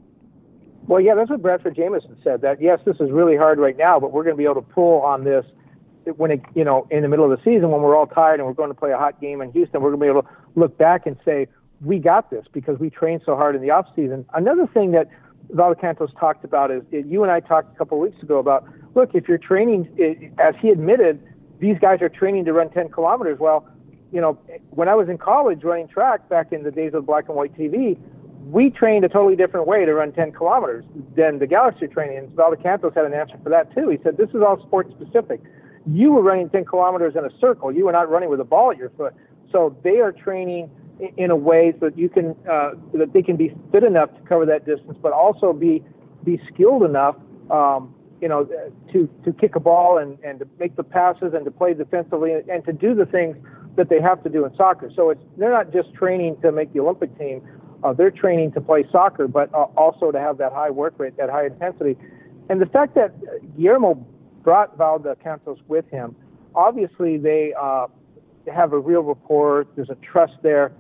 [0.88, 2.42] Well, yeah, that's what Bradford Jamieson said.
[2.42, 4.62] That yes, this is really hard right now, but we're going to be able to
[4.62, 5.46] pull on this
[6.18, 8.48] when it, you know, in the middle of the season when we're all tired and
[8.48, 9.82] we're going to play a hot game in Houston.
[9.82, 11.48] We're going to be able to look back and say
[11.84, 14.26] we got this because we trained so hard in the off season.
[14.34, 15.10] Another thing that
[15.54, 19.12] Valdecantos talked about is you and I talked a couple of weeks ago about look,
[19.14, 19.88] if you're training,
[20.40, 21.22] as he admitted,
[21.60, 23.40] these guys are training to run 10 kilometers.
[23.40, 23.68] Well,
[24.12, 24.38] you know,
[24.72, 27.58] when I was in college running track back in the days of black and white
[27.58, 27.98] TV,
[28.44, 30.84] we trained a totally different way to run 10 kilometers
[31.16, 32.18] than the Galaxy training.
[32.18, 33.90] And Valdecantos had an answer for that too.
[33.90, 35.42] He said, this is all sport specific.
[35.86, 37.72] You were running 10 kilometers in a circle.
[37.72, 39.14] You were not running with a ball at your foot.
[39.52, 40.70] So they are training
[41.18, 44.22] in a way so that you can uh, that they can be fit enough to
[44.22, 45.84] cover that distance, but also be
[46.24, 47.16] be skilled enough,
[47.50, 48.48] um, you know,
[48.92, 52.34] to to kick a ball and and to make the passes and to play defensively
[52.34, 53.36] and, and to do the things
[53.78, 54.92] that they have to do in soccer.
[54.96, 57.42] So it's they're not just training to make the Olympic team;
[57.84, 61.18] uh, they're training to play soccer, but uh, also to have that high work rate,
[61.18, 61.98] that high intensity.
[62.50, 63.12] and the fact that
[63.58, 64.06] Guillermo
[64.44, 66.16] brought Valdecantos with him,
[66.56, 67.88] obviously they uh,
[68.54, 69.68] have a real rapport.
[69.76, 70.74] There's a trust there.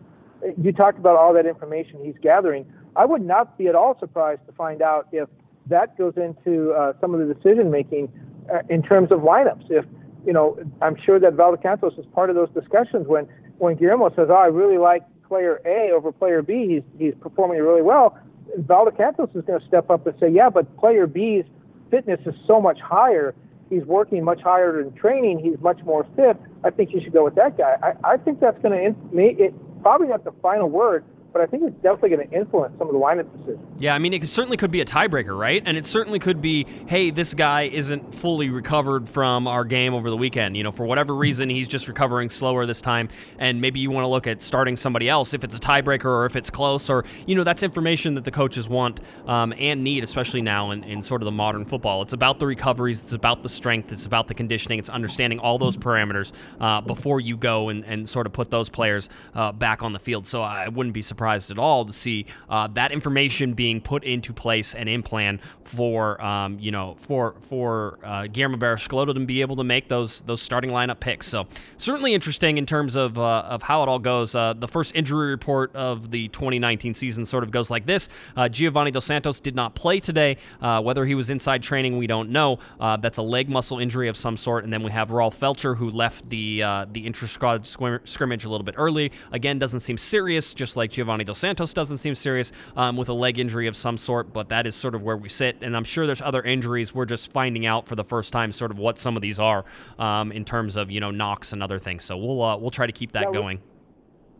[0.62, 2.66] You talked about all that information he's gathering.
[2.96, 5.30] I would not be at all surprised to find out if
[5.68, 8.12] that goes into uh, some of the decision making
[8.52, 9.70] uh, in terms of lineups.
[9.70, 9.86] If
[10.26, 13.28] you know, I'm sure that Valdecantos is part of those discussions when
[13.58, 16.68] when Guillermo says, "Oh, I really like player A over player B.
[16.68, 18.18] He's he's performing really well."
[18.60, 21.46] Valdecantos is going to step up and say, "Yeah, but player B's
[21.90, 23.34] fitness is so much higher.
[23.70, 25.40] He's working much higher in training.
[25.40, 26.38] He's much more fit.
[26.64, 28.96] I think you should go with that guy." I, I think that's going to in,
[29.40, 31.04] it probably not the final word,
[31.34, 33.66] but I think it's definitely going to influence some of the lineup decisions.
[33.80, 35.64] Yeah, I mean, it certainly could be a tiebreaker, right?
[35.66, 40.10] And it certainly could be, hey, this guy isn't fully recovered from our game over
[40.10, 40.58] the weekend.
[40.58, 43.10] You know, for whatever reason, he's just recovering slower this time,
[43.40, 46.26] and maybe you want to look at starting somebody else if it's a tiebreaker or
[46.26, 50.04] if it's close, or you know, that's information that the coaches want um, and need,
[50.04, 52.02] especially now in, in sort of the modern football.
[52.02, 55.58] It's about the recoveries, it's about the strength, it's about the conditioning, it's understanding all
[55.58, 59.82] those parameters uh, before you go and, and sort of put those players uh, back
[59.82, 60.28] on the field.
[60.28, 64.04] So I wouldn't be surprised surprised at all to see uh, that information being put
[64.04, 69.42] into place and in plan for um, you know for for uh, Guillermo to be
[69.42, 71.28] able to make those those starting lineup picks.
[71.28, 71.46] So
[71.78, 74.34] certainly interesting in terms of uh, of how it all goes.
[74.34, 78.50] Uh, the first injury report of the 2019 season sort of goes like this: uh,
[78.50, 80.38] Giovanni Dos Santos did not play today.
[80.60, 82.58] Uh, whether he was inside training, we don't know.
[82.80, 84.64] that's a leg muscle injury of some sort.
[84.64, 86.62] And then we have Rolf Feltscher who left the
[86.92, 89.12] the intra squad scrimmage a little bit early.
[89.32, 91.11] Again, doesn't seem serious, just like Giovanni.
[91.12, 94.48] Giovanni Dos Santos doesn't seem serious um, with a leg injury of some sort, but
[94.48, 95.58] that is sort of where we sit.
[95.60, 96.96] And I'm sure there's other injuries.
[96.96, 99.66] We're just finding out for the first time sort of what some of these are
[100.00, 102.06] um, in terms of you know knocks and other things.
[102.06, 103.60] So we'll uh, we'll try to keep that yeah, going.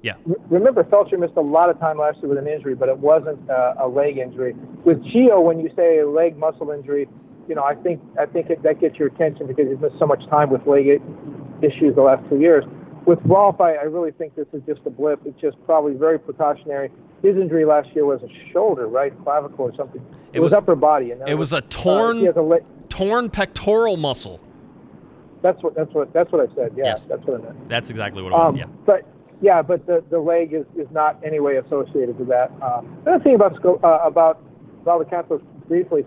[0.02, 0.14] Yeah.
[0.50, 3.50] Remember, Feltscher missed a lot of time last year with an injury, but it wasn't
[3.50, 4.56] uh, a leg injury.
[4.86, 7.10] With Gio, when you say a leg muscle injury,
[7.50, 10.08] you know, I think I think it, that gets your attention because he's missed so
[10.08, 11.02] much time with leg
[11.62, 12.64] issues the last two years
[13.06, 15.22] with Rolf, I, I really think this is just a blip.
[15.26, 16.92] It's just probably very precautionary.
[17.22, 20.02] His injury last year was a shoulder, right, clavicle or something.
[20.02, 22.62] It, it was, was, upper body, and it was, was a torn, uh, a le-
[22.90, 24.40] torn pectoral muscle.
[25.42, 26.74] That's what that's what that's what I said.
[26.76, 27.04] Yeah, yes.
[27.04, 27.70] that's what I meant.
[27.70, 28.50] That's exactly what it was.
[28.50, 28.66] Um, yeah.
[28.86, 29.08] But
[29.42, 32.52] yeah, but the, the leg is, is not any way associated with that.
[32.62, 34.40] Um, another thing about uh, about
[34.84, 36.06] Valdecantos briefly,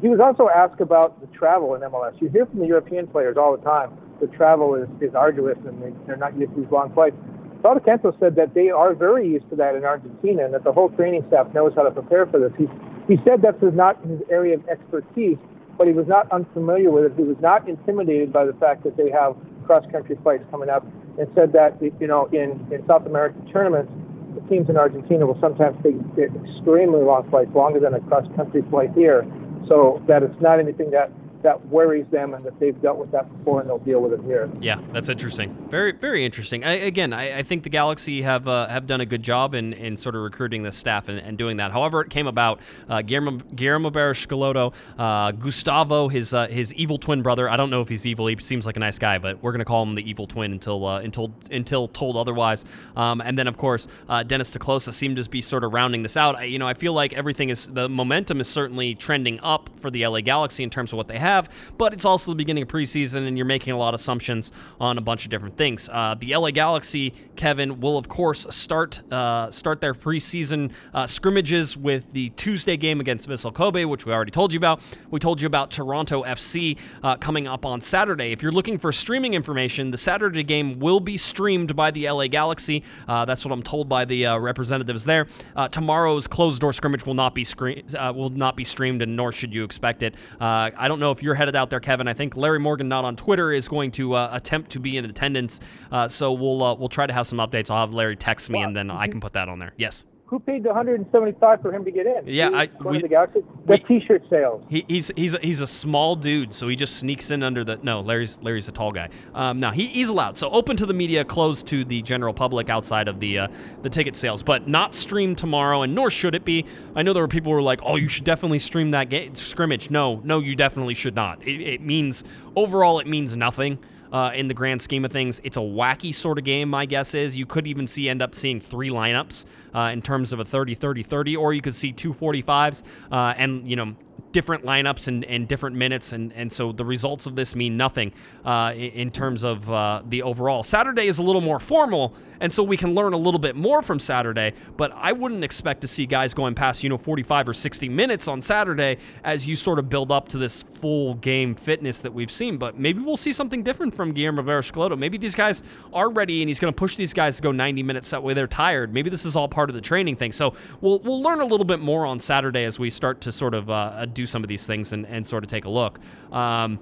[0.00, 2.20] he was also asked about the travel in MLS.
[2.20, 5.82] You hear from the European players all the time the travel is, is arduous and
[5.82, 7.16] they, they're not used to these long flights.
[7.62, 10.90] Valdecantos said that they are very used to that in Argentina and that the whole
[10.90, 12.52] training staff knows how to prepare for this.
[12.56, 12.66] He,
[13.08, 15.36] he said that's not his area of expertise,
[15.76, 17.12] but he was not unfamiliar with it.
[17.16, 19.34] He was not intimidated by the fact that they have
[19.66, 20.86] cross-country flights coming up
[21.18, 23.90] and said that, you know, in, in South American tournaments,
[24.34, 28.90] the teams in Argentina will sometimes take extremely long flights, longer than a cross-country flight
[28.94, 29.26] here.
[29.66, 31.10] So that it's not anything that
[31.42, 34.22] that worries them and that they've dealt with that before and they'll deal with it
[34.24, 34.50] here.
[34.60, 35.56] Yeah, that's interesting.
[35.70, 36.64] Very, very interesting.
[36.64, 39.72] I, again, I, I, think the Galaxy have uh, have done a good job in,
[39.72, 41.72] in sort of recruiting this staff and, and doing that.
[41.72, 47.48] However, it came about uh, Guillermo, Guillermo uh, Gustavo, his uh, his evil twin brother.
[47.48, 48.26] I don't know if he's evil.
[48.26, 50.52] He seems like a nice guy, but we're going to call him the evil twin
[50.52, 52.64] until uh, until until told otherwise.
[52.96, 56.02] Um, and then, of course, uh, Dennis te Kloese seemed to be sort of rounding
[56.02, 56.36] this out.
[56.36, 59.90] I, you know, I feel like everything is the momentum is certainly trending up for
[59.90, 62.62] the LA Galaxy in terms of what they have have, but it's also the beginning
[62.62, 64.50] of preseason and you're making a lot of assumptions
[64.80, 65.88] on a bunch of different things.
[65.92, 71.76] Uh, the LA Galaxy, Kevin, will of course start uh, start their preseason uh, scrimmages
[71.76, 74.80] with the Tuesday game against Vissel Kobe, which we already told you about.
[75.10, 78.32] We told you about Toronto FC uh, coming up on Saturday.
[78.32, 82.26] If you're looking for streaming information, the Saturday game will be streamed by the LA
[82.28, 82.82] Galaxy.
[83.06, 85.26] Uh, that's what I'm told by the uh, representatives there.
[85.70, 89.54] tomorrow's closed door scrimmage will not be screen will not be streamed, and nor should
[89.54, 90.14] you expect it.
[90.40, 93.04] I don't know if if you're headed out there, Kevin, I think Larry Morgan, not
[93.04, 95.58] on Twitter, is going to uh, attempt to be in attendance.
[95.90, 97.70] Uh, so we'll uh, we'll try to have some updates.
[97.70, 99.72] I'll have Larry text me, and then I can put that on there.
[99.76, 102.22] Yes who paid the 175 for him to get in?
[102.26, 103.40] Yeah, I we, the Galaxy.
[103.66, 104.62] The T-shirt sales.
[104.68, 107.78] He, he's he's a, he's a small dude, so he just sneaks in under the.
[107.82, 109.08] No, Larry's Larry's a tall guy.
[109.34, 110.36] Um, no, he, he's allowed.
[110.36, 113.48] So open to the media, closed to the general public outside of the uh,
[113.80, 116.66] the ticket sales, but not streamed tomorrow, and nor should it be.
[116.94, 119.34] I know there were people who were like, "Oh, you should definitely stream that game
[119.34, 121.42] scrimmage." No, no, you definitely should not.
[121.46, 122.22] It, it means
[122.54, 123.78] overall, it means nothing
[124.12, 125.40] uh, in the grand scheme of things.
[125.44, 127.36] It's a wacky sort of game, my guess is.
[127.36, 129.44] You could even see end up seeing three lineups
[129.74, 133.34] uh, in terms of a 30 30 30, or you could see two 45s uh,
[133.36, 133.94] and, you know,
[134.32, 138.12] different lineups and, and different minutes, and, and so the results of this mean nothing
[138.44, 140.62] uh, in, terms of uh, the overall.
[140.62, 143.82] Saturday is a little more formal, and so we can learn a little bit more
[143.82, 144.52] from Saturday.
[144.76, 148.28] But I wouldn't expect to see guys going past you know 45 or 60 minutes
[148.28, 152.30] on Saturday as you sort of build up to this full game fitness that we've
[152.30, 152.56] seen.
[152.58, 155.62] But maybe we'll see something different from Guillermo Rivera Maybe these guys
[155.92, 158.34] are ready, and he's going to push these guys to go 90 minutes that way
[158.34, 158.92] they're tired.
[158.92, 160.32] Maybe this is all part of the training thing.
[160.32, 163.54] So we'll we'll learn a little bit more on Saturday as we start to sort
[163.54, 165.98] of uh, do some of these things and, and sort of take a look.
[166.32, 166.78] Um,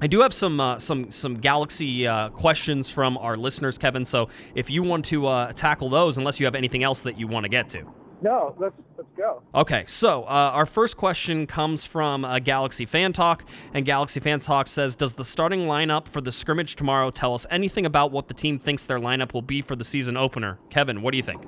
[0.00, 4.04] I do have some uh, some some Galaxy uh, questions from our listeners, Kevin.
[4.04, 7.26] So if you want to uh, tackle those, unless you have anything else that you
[7.26, 7.84] want to get to.
[8.22, 9.42] No, let's let's go.
[9.54, 14.40] Okay, so uh, our first question comes from uh, Galaxy Fan Talk, and Galaxy Fan
[14.40, 18.28] Talk says, "Does the starting lineup for the scrimmage tomorrow tell us anything about what
[18.28, 21.22] the team thinks their lineup will be for the season opener?" Kevin, what do you
[21.22, 21.44] think?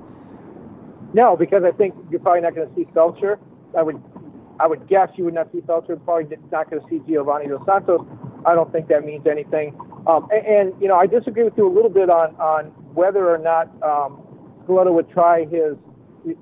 [1.13, 3.39] No, because I think you're probably not going to see Feltscher.
[3.77, 4.01] I would
[4.59, 6.03] I would guess you would not see Feltscher.
[6.03, 8.05] Probably not going to see Giovanni Dos Santos.
[8.45, 9.75] I don't think that means anything.
[10.07, 13.29] Um, and, and, you know, I disagree with you a little bit on on whether
[13.29, 14.23] or not um,
[14.67, 15.75] would try his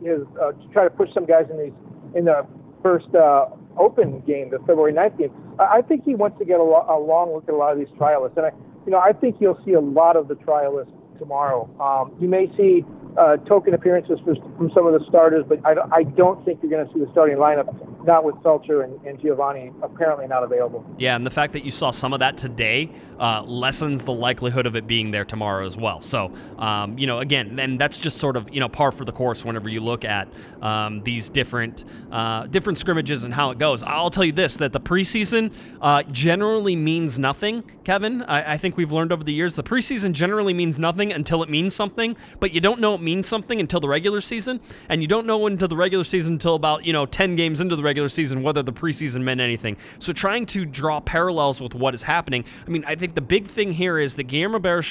[0.03, 1.73] his uh, to try to push some guys in these
[2.15, 2.45] in the
[2.83, 5.31] first uh, open game, the February 9th game.
[5.59, 7.73] I, I think he wants to get a, lo- a long look at a lot
[7.73, 8.51] of these trialists, and I,
[8.85, 11.69] you know, I think you'll see a lot of the trialists tomorrow.
[11.79, 12.85] Um, you may see
[13.17, 16.71] uh, token appearances for, from some of the starters, but I, I don't think you're
[16.71, 17.67] going to see the starting lineup,
[18.07, 20.85] not with Feltscher and, and, Giovanni apparently not available.
[20.97, 22.89] Yeah, and the fact that you saw some of that today
[23.19, 26.01] uh, lessens the likelihood of it being there tomorrow as well.
[26.01, 29.11] So, um, you know, again, and that's just sort of you know par for the
[29.11, 30.29] course whenever you look at
[30.61, 33.83] um, these different uh, different scrimmages and how it goes.
[33.83, 35.51] I'll tell you this: that the preseason
[35.81, 37.63] uh, generally means nothing.
[37.83, 41.43] Kevin, I, I think we've learned over the years the preseason generally means nothing until
[41.43, 45.01] it means something, but you don't know it means something until the regular season, and
[45.01, 47.83] you don't know until the regular season until about you know 10 games into the
[47.83, 49.77] regular season whether the preseason meant anything.
[49.97, 52.45] So trying to draw parallels with what is happening.
[52.65, 54.85] I mean, I think the big thing here is that Guillermo Barros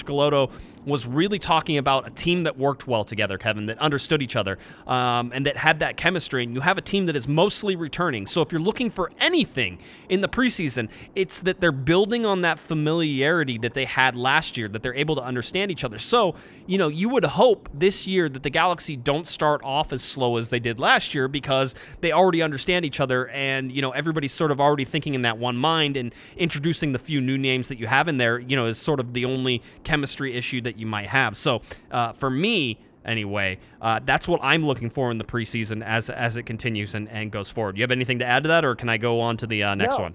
[0.87, 4.59] was really talking about a team that worked well together, Kevin, that understood each other,
[4.87, 6.45] um, and that had that chemistry.
[6.45, 8.27] And you have a team that is mostly returning.
[8.27, 9.79] So if you're looking for anything
[10.09, 14.69] in the preseason, it's that they're building on that familiarity that they had last year,
[14.69, 15.99] that they're able to understand each other.
[15.99, 20.03] So, you know, you would hope this year that the Galaxy don't start off as
[20.03, 23.91] slow as they did last year because they already understand each other and, you know,
[23.91, 27.67] everybody's sort of already thinking in that one mind and introducing the few new names
[27.69, 30.76] that you have in there, you know, is sort of the only chemistry issue that
[30.79, 31.37] you might have.
[31.37, 36.11] So uh, for me, anyway, uh, that's what I'm looking for in the preseason as
[36.11, 37.77] as it continues and, and goes forward.
[37.77, 39.75] You have anything to add to that, or can I go on to the uh,
[39.75, 40.05] next no.
[40.05, 40.15] one?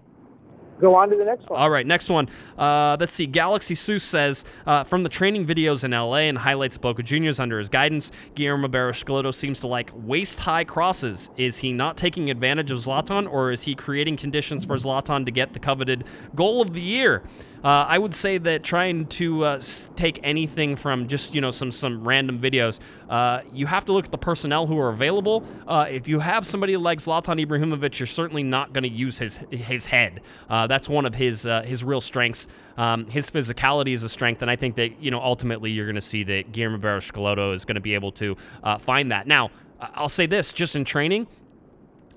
[0.81, 1.59] Go on to the next one.
[1.59, 2.27] All right, next one.
[2.57, 3.27] Uh, let's see.
[3.27, 7.59] Galaxy Seuss says uh, from the training videos in LA and highlights Boca Juniors under
[7.59, 11.29] his guidance, Guillermo Barros seems to like waist high crosses.
[11.37, 15.31] Is he not taking advantage of Zlatan, or is he creating conditions for Zlatan to
[15.31, 16.03] get the coveted
[16.33, 17.21] goal of the year?
[17.63, 19.61] Uh, I would say that trying to uh,
[19.95, 24.05] take anything from just you know some some random videos, uh, you have to look
[24.05, 25.43] at the personnel who are available.
[25.67, 29.37] Uh, if you have somebody like Zlatan Ibrahimovic, you're certainly not going to use his
[29.51, 30.21] his head.
[30.49, 32.47] Uh, that's one of his uh, his real strengths.
[32.77, 35.95] Um, his physicality is a strength, and I think that you know ultimately you're going
[35.95, 38.35] to see that Guillermo Barros is going to be able to
[38.79, 39.27] find that.
[39.27, 41.27] Now, I'll say this: just in training,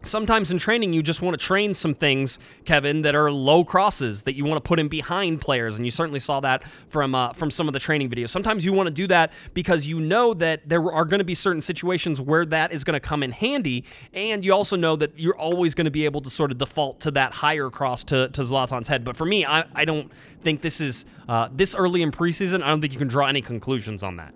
[0.05, 4.23] sometimes in training you just want to train some things kevin that are low crosses
[4.23, 7.33] that you want to put in behind players and you certainly saw that from uh,
[7.33, 8.31] from some of the training videos.
[8.31, 11.35] Sometimes you want to do that because you know that there are going to be
[11.35, 15.19] certain situations where that is going to come in handy and you also know that
[15.19, 18.29] you're always going to be able to sort of default to that higher cross to,
[18.29, 19.05] to zlatan's head.
[19.05, 20.11] But for me i, I don't
[20.43, 23.43] think this is uh, this early in preseason i don't think you can draw any
[23.43, 24.35] conclusions on that.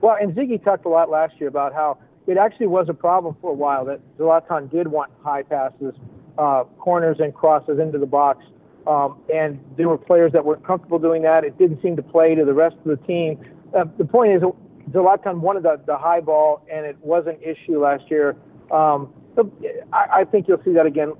[0.00, 3.36] Well and Sigi talked a lot last year about how it actually was a problem
[3.40, 5.94] for a while that Zlatan did want high passes,
[6.38, 8.44] uh, corners and crosses into the box.
[8.86, 11.44] Um, and there were players that weren't comfortable doing that.
[11.44, 13.38] It didn't seem to play to the rest of the team.
[13.76, 14.42] Uh, the point is,
[14.90, 18.36] Zlatan wanted the, the high ball, and it was an issue last year.
[18.70, 19.50] Um, so
[19.92, 21.12] I, I think you'll see that again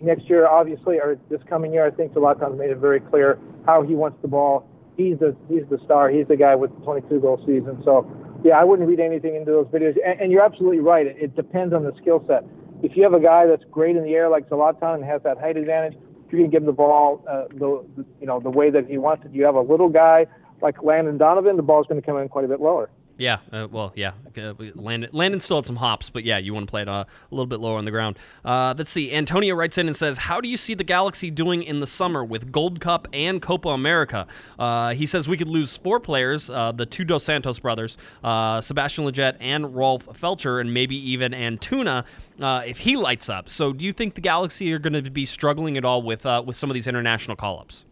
[0.00, 1.86] next year, obviously, or this coming year.
[1.86, 4.68] I think Zlatan's made it very clear how he wants the ball.
[4.96, 6.10] He's the he's the star.
[6.10, 7.80] He's the guy with the 22 goal season.
[7.84, 8.10] So
[8.44, 9.96] yeah, I wouldn't read anything into those videos.
[10.04, 11.06] And, and you're absolutely right.
[11.06, 12.44] It, it depends on the skill set.
[12.82, 15.38] If you have a guy that's great in the air like Zlatan and has that
[15.38, 15.96] height advantage,
[16.32, 18.96] you can give him the ball uh, the, the you know the way that he
[18.96, 19.32] wants it.
[19.32, 20.26] You have a little guy
[20.62, 22.88] like Landon Donovan, the ball's going to come in quite a bit lower.
[23.18, 24.12] Yeah, uh, well, yeah.
[24.36, 27.04] Uh, Landon, Landon still had some hops, but yeah, you want to play it uh,
[27.04, 28.18] a little bit lower on the ground.
[28.44, 29.12] Uh, let's see.
[29.12, 32.24] Antonio writes in and says, "How do you see the Galaxy doing in the summer
[32.24, 34.26] with Gold Cup and Copa America?"
[34.58, 39.04] Uh, he says we could lose four players: uh, the two Dos Santos brothers, Sebastian
[39.04, 42.04] Lletget and Rolf Feltscher, and maybe even Antuna
[42.38, 43.48] if he lights up.
[43.48, 46.56] So, do you think the Galaxy are going to be struggling at all with with
[46.56, 47.84] some of these international call-ups?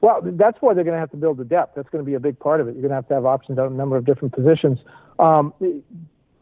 [0.00, 1.74] Well, that's why they're going to have to build the depth.
[1.74, 2.72] That's going to be a big part of it.
[2.72, 4.78] You're going to have to have options on a number of different positions.
[5.18, 5.82] Um, you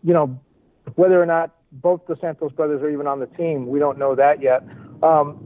[0.03, 0.39] know,
[0.95, 4.15] whether or not both the Santos brothers are even on the team, we don't know
[4.15, 4.63] that yet.
[5.03, 5.41] Um,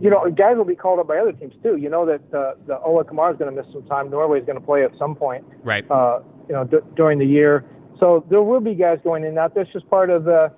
[0.00, 1.76] you know, guys will be called up by other teams too.
[1.76, 4.10] You know that uh, the Ola Kamara is going to miss some time.
[4.10, 5.44] Norway is going to play at some point.
[5.62, 5.88] Right.
[5.90, 7.64] Uh, you know, d- during the year.
[7.98, 9.54] So there will be guys going in and out.
[9.54, 10.52] That's just part of the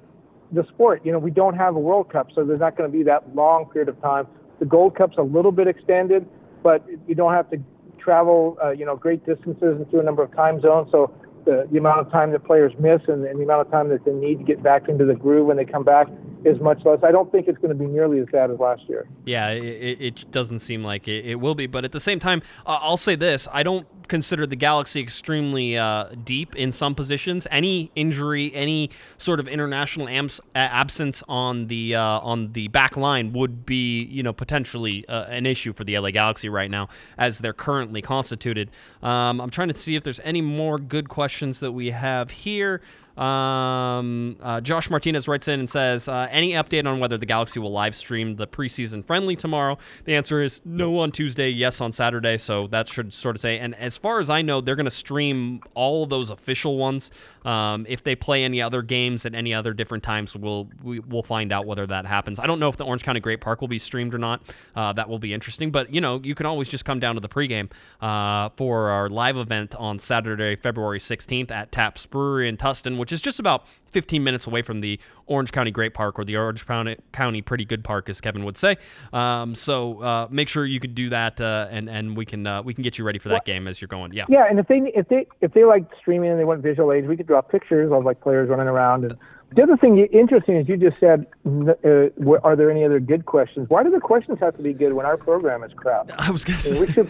[0.53, 1.05] the sport.
[1.05, 3.35] You know, we don't have a World Cup, so there's not going to be that
[3.35, 4.27] long period of time.
[4.61, 6.27] The Gold Cup's a little bit extended,
[6.63, 7.59] but you don't have to
[7.99, 10.91] travel, uh, you know, great distances and through a number of time zones.
[10.91, 11.13] So
[11.45, 14.05] the, the amount of time that players miss and, and the amount of time that
[14.05, 16.09] they need to get back into the groove when they come back
[16.45, 17.01] is much less.
[17.03, 19.09] I don't think it's going to be nearly as bad as last year.
[19.25, 21.67] Yeah, it, it doesn't seem like it, it, will be.
[21.67, 25.77] But at the same time, uh, I'll say this: I don't consider the Galaxy extremely
[25.77, 27.47] uh, deep in some positions.
[27.51, 33.33] Any injury, any sort of international abs- absence on the uh, on the back line
[33.33, 37.39] would be, you know, potentially uh, an issue for the LA Galaxy right now as
[37.39, 38.71] they're currently constituted.
[39.03, 42.81] Um, I'm trying to see if there's any more good questions that we have here.
[43.19, 47.59] Um, uh, Josh Martinez writes in and says, uh, "Any update on whether the Galaxy
[47.59, 51.93] will live stream the preseason friendly tomorrow?" The answer is no on Tuesday, yes on
[51.93, 52.39] Saturday.
[52.39, 53.59] So that should sort of say.
[53.59, 57.11] And as far as I know, they're going to stream all of those official ones.
[57.45, 61.09] Um, if they play any other games at any other different times, we'll we, will
[61.09, 62.39] we will find out whether that happens.
[62.39, 64.41] I don't know if the Orange County Great Park will be streamed or not.
[64.77, 65.71] Uh, that will be interesting.
[65.71, 69.09] But you know, you can always just come down to the pregame uh, for our
[69.09, 73.67] live event on Saturday, February 16th at Taps Brewery in Tustin, which is just about
[73.93, 76.65] 15 minutes away from the Orange County Great Park or the Orange
[77.13, 78.77] County Pretty Good Park, as Kevin would say.
[79.13, 82.63] Um, so uh, make sure you can do that, uh, and and we can uh,
[82.63, 84.13] we can get you ready for that well, game as you're going.
[84.13, 84.25] Yeah.
[84.29, 87.07] Yeah, and if they if they if they like streaming and they want visual aids,
[87.07, 89.05] we could draw pictures of like players running around.
[89.05, 89.17] And
[89.55, 93.69] the other thing interesting is you just said, uh, are there any other good questions?
[93.71, 96.11] Why do the questions have to be good when our program is crap?
[96.19, 97.09] I was going to say we should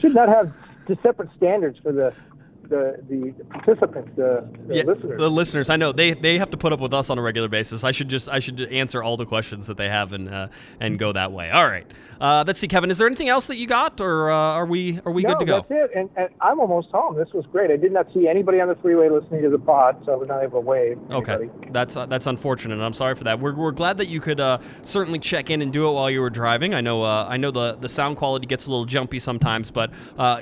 [0.00, 0.52] should not have
[1.02, 2.14] separate standards for the
[2.68, 5.18] the, the participants, the, the yeah, listeners.
[5.18, 7.48] The listeners, I know they, they have to put up with us on a regular
[7.48, 7.84] basis.
[7.84, 10.48] I should just I should answer all the questions that they have and uh,
[10.80, 11.50] and go that way.
[11.50, 11.86] All right,
[12.20, 12.90] uh, let's see, Kevin.
[12.90, 15.38] Is there anything else that you got, or uh, are we are we no, good
[15.40, 15.56] to go?
[15.58, 15.98] No, that's it.
[15.98, 17.16] And, and, I'm almost home.
[17.16, 17.70] This was great.
[17.70, 20.28] I did not see anybody on the freeway listening to the pod, so I was
[20.28, 20.98] not able to wave.
[21.10, 22.80] Okay, that's uh, that's unfortunate.
[22.80, 23.40] I'm sorry for that.
[23.40, 26.20] We're, we're glad that you could uh, certainly check in and do it while you
[26.20, 26.74] were driving.
[26.74, 29.90] I know uh, I know the the sound quality gets a little jumpy sometimes, but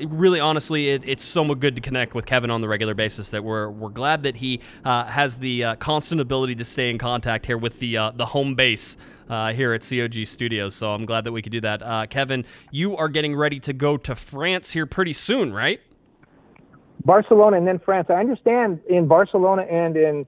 [0.08, 3.44] really honestly, it, it's so good to connect with Kevin on the regular basis that
[3.44, 7.46] we're we're glad that he uh, has the uh, constant ability to stay in contact
[7.46, 8.96] here with the uh, the home base.
[9.28, 11.82] Uh, here at COG Studios, so I'm glad that we could do that.
[11.82, 15.80] Uh, Kevin, you are getting ready to go to France here pretty soon, right?
[17.04, 18.06] Barcelona and then France.
[18.08, 20.26] I understand in Barcelona and in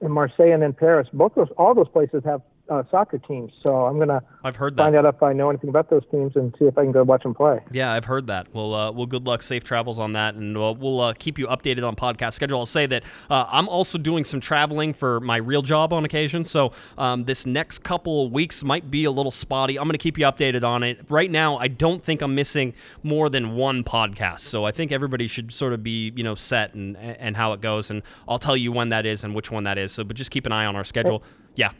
[0.00, 3.52] in Marseille and in Paris, both those all those places have uh, soccer teams.
[3.62, 4.82] So I'm gonna I've heard that.
[4.82, 7.02] find out if I know anything about those teams and see if I can go
[7.02, 7.60] watch them play.
[7.70, 8.48] Yeah, I've heard that.
[8.52, 11.46] Well, uh, well, good luck, safe travels on that, and we'll, we'll uh, keep you
[11.46, 12.58] updated on podcast schedule.
[12.58, 16.44] I'll say that uh, I'm also doing some traveling for my real job on occasion,
[16.44, 19.78] so um, this next couple of weeks might be a little spotty.
[19.78, 21.00] I'm going to keep you updated on it.
[21.08, 25.26] Right now, I don't think I'm missing more than one podcast, so I think everybody
[25.26, 28.56] should sort of be you know set and and how it goes, and I'll tell
[28.56, 29.92] you when that is and which one that is.
[29.92, 31.22] So, but just keep an eye on our schedule.
[31.54, 31.72] Yeah.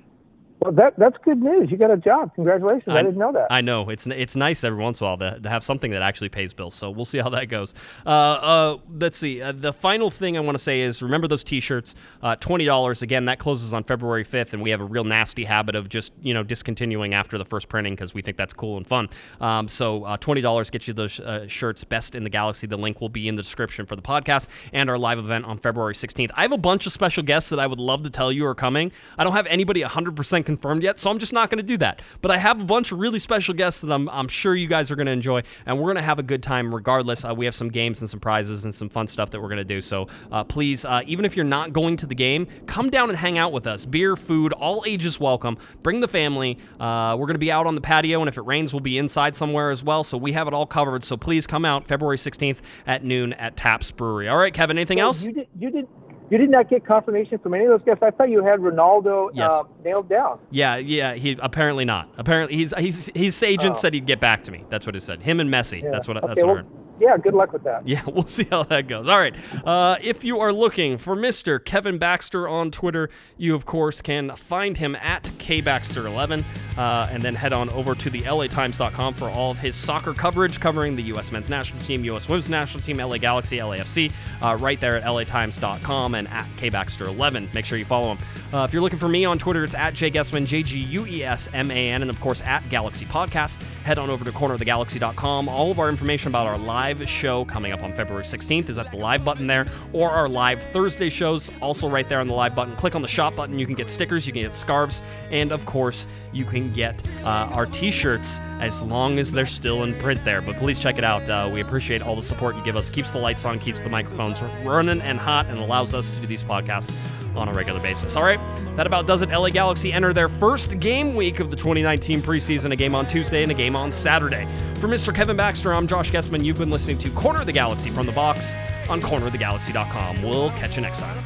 [0.60, 1.70] Well, that that's good news.
[1.70, 2.34] You got a job.
[2.34, 2.88] Congratulations.
[2.88, 3.46] I, I, didn't know that.
[3.50, 6.02] I know it's it's nice every once in a while to, to have something that
[6.02, 6.74] actually pays bills.
[6.74, 7.74] So we'll see how that goes.
[8.04, 9.40] Uh, uh, let's see.
[9.40, 11.94] Uh, the final thing I want to say is remember those T-shirts.
[12.22, 13.26] Uh, Twenty dollars again.
[13.26, 16.34] That closes on February fifth, and we have a real nasty habit of just you
[16.34, 19.08] know discontinuing after the first printing because we think that's cool and fun.
[19.40, 21.84] Um, so uh, twenty dollars gets you those uh, shirts.
[21.84, 22.66] Best in the galaxy.
[22.66, 25.58] The link will be in the description for the podcast and our live event on
[25.58, 26.32] February sixteenth.
[26.34, 28.56] I have a bunch of special guests that I would love to tell you are
[28.56, 28.90] coming.
[29.16, 31.76] I don't have anybody hundred percent confirmed yet, so I'm just not going to do
[31.76, 32.00] that.
[32.22, 34.90] But I have a bunch of really special guests that I'm, I'm sure you guys
[34.90, 37.22] are going to enjoy, and we're going to have a good time regardless.
[37.22, 39.58] Uh, we have some games and some prizes and some fun stuff that we're going
[39.58, 39.82] to do.
[39.82, 43.18] So uh, please, uh, even if you're not going to the game, come down and
[43.18, 43.84] hang out with us.
[43.84, 45.58] Beer, food, all ages welcome.
[45.82, 46.56] Bring the family.
[46.80, 48.96] Uh, we're going to be out on the patio, and if it rains, we'll be
[48.96, 50.02] inside somewhere as well.
[50.02, 51.04] So we have it all covered.
[51.04, 54.30] So please come out February 16th at noon at Taps Brewery.
[54.30, 55.22] All right, Kevin, anything else?
[55.22, 55.86] You did, you did
[56.30, 57.98] you did not get confirmation from any of those guys.
[58.02, 59.50] I thought you had Ronaldo yes.
[59.50, 60.38] uh, nailed down.
[60.50, 61.14] Yeah, yeah.
[61.14, 62.08] He apparently not.
[62.18, 63.78] Apparently, he's he's his agent oh.
[63.78, 64.64] said he'd get back to me.
[64.68, 65.22] That's what he said.
[65.22, 65.82] Him and Messi.
[65.82, 65.90] Yeah.
[65.90, 66.18] That's what.
[66.18, 66.77] Okay, that's what well, I heard.
[67.00, 67.86] Yeah, good luck with that.
[67.86, 69.08] Yeah, we'll see how that goes.
[69.08, 69.34] All right.
[69.64, 71.62] Uh, if you are looking for Mr.
[71.64, 76.44] Kevin Baxter on Twitter, you, of course, can find him at kbaxter11
[76.76, 80.60] uh, and then head on over to the latimes.com for all of his soccer coverage
[80.60, 81.32] covering the U.S.
[81.32, 82.28] men's national team, U.S.
[82.28, 87.52] women's national team, LA Galaxy, LAFC, uh, right there at latimes.com and at kbaxter11.
[87.54, 88.18] Make sure you follow him.
[88.52, 91.22] Uh, if you're looking for me on Twitter, it's at jguesman, J G U E
[91.22, 93.60] S M A N, and of course at Galaxy Podcast.
[93.82, 95.48] Head on over to cornerofthegalaxy.com.
[95.48, 98.90] All of our information about our live show coming up on February 16th is at
[98.90, 102.54] the live button there, or our live Thursday shows, also right there on the live
[102.54, 102.74] button.
[102.76, 103.58] Click on the shop button.
[103.58, 107.50] You can get stickers, you can get scarves, and of course, you can get uh,
[107.52, 110.40] our t shirts as long as they're still in print there.
[110.40, 111.28] But please check it out.
[111.28, 112.88] Uh, we appreciate all the support you give us.
[112.88, 116.26] Keeps the lights on, keeps the microphones running and hot, and allows us to do
[116.26, 116.90] these podcasts
[117.38, 118.16] on a regular basis.
[118.16, 118.40] All right,
[118.76, 119.30] that about does it.
[119.30, 123.42] LA Galaxy enter their first game week of the 2019 preseason, a game on Tuesday
[123.42, 124.46] and a game on Saturday.
[124.76, 125.14] For Mr.
[125.14, 126.44] Kevin Baxter, I'm Josh Guesman.
[126.44, 128.52] You've been listening to Corner of the Galaxy from the box
[128.88, 130.22] on cornerofthegalaxy.com.
[130.22, 131.16] We'll catch you next time.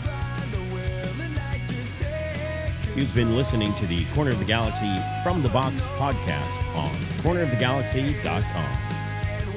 [2.95, 6.91] You've been listening to the Corner of the Galaxy from the Box podcast on
[7.23, 8.93] cornerofthegalaxy.com.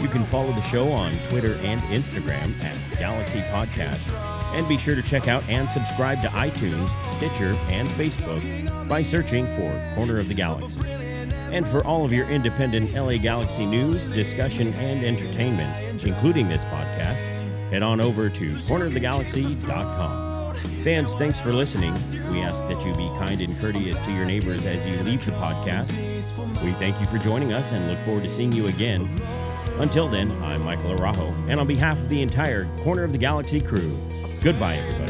[0.02, 4.35] You can follow the show on Twitter and Instagram at Galaxy Podcast.
[4.56, 6.88] And be sure to check out and subscribe to iTunes,
[7.18, 10.80] Stitcher, and Facebook by searching for Corner of the Galaxy.
[10.86, 17.20] And for all of your independent LA Galaxy news, discussion, and entertainment, including this podcast,
[17.70, 20.56] head on over to cornerofthegalaxy.com.
[20.86, 21.94] Fans, thanks for listening.
[22.32, 25.34] We ask that you be kind and courteous to your neighbors as you leave the
[25.34, 25.92] podcast.
[26.64, 29.06] We thank you for joining us and look forward to seeing you again.
[29.80, 33.60] Until then, I'm Michael Arajo, and on behalf of the entire Corner of the Galaxy
[33.60, 33.98] crew,
[34.42, 35.05] goodbye, everybody.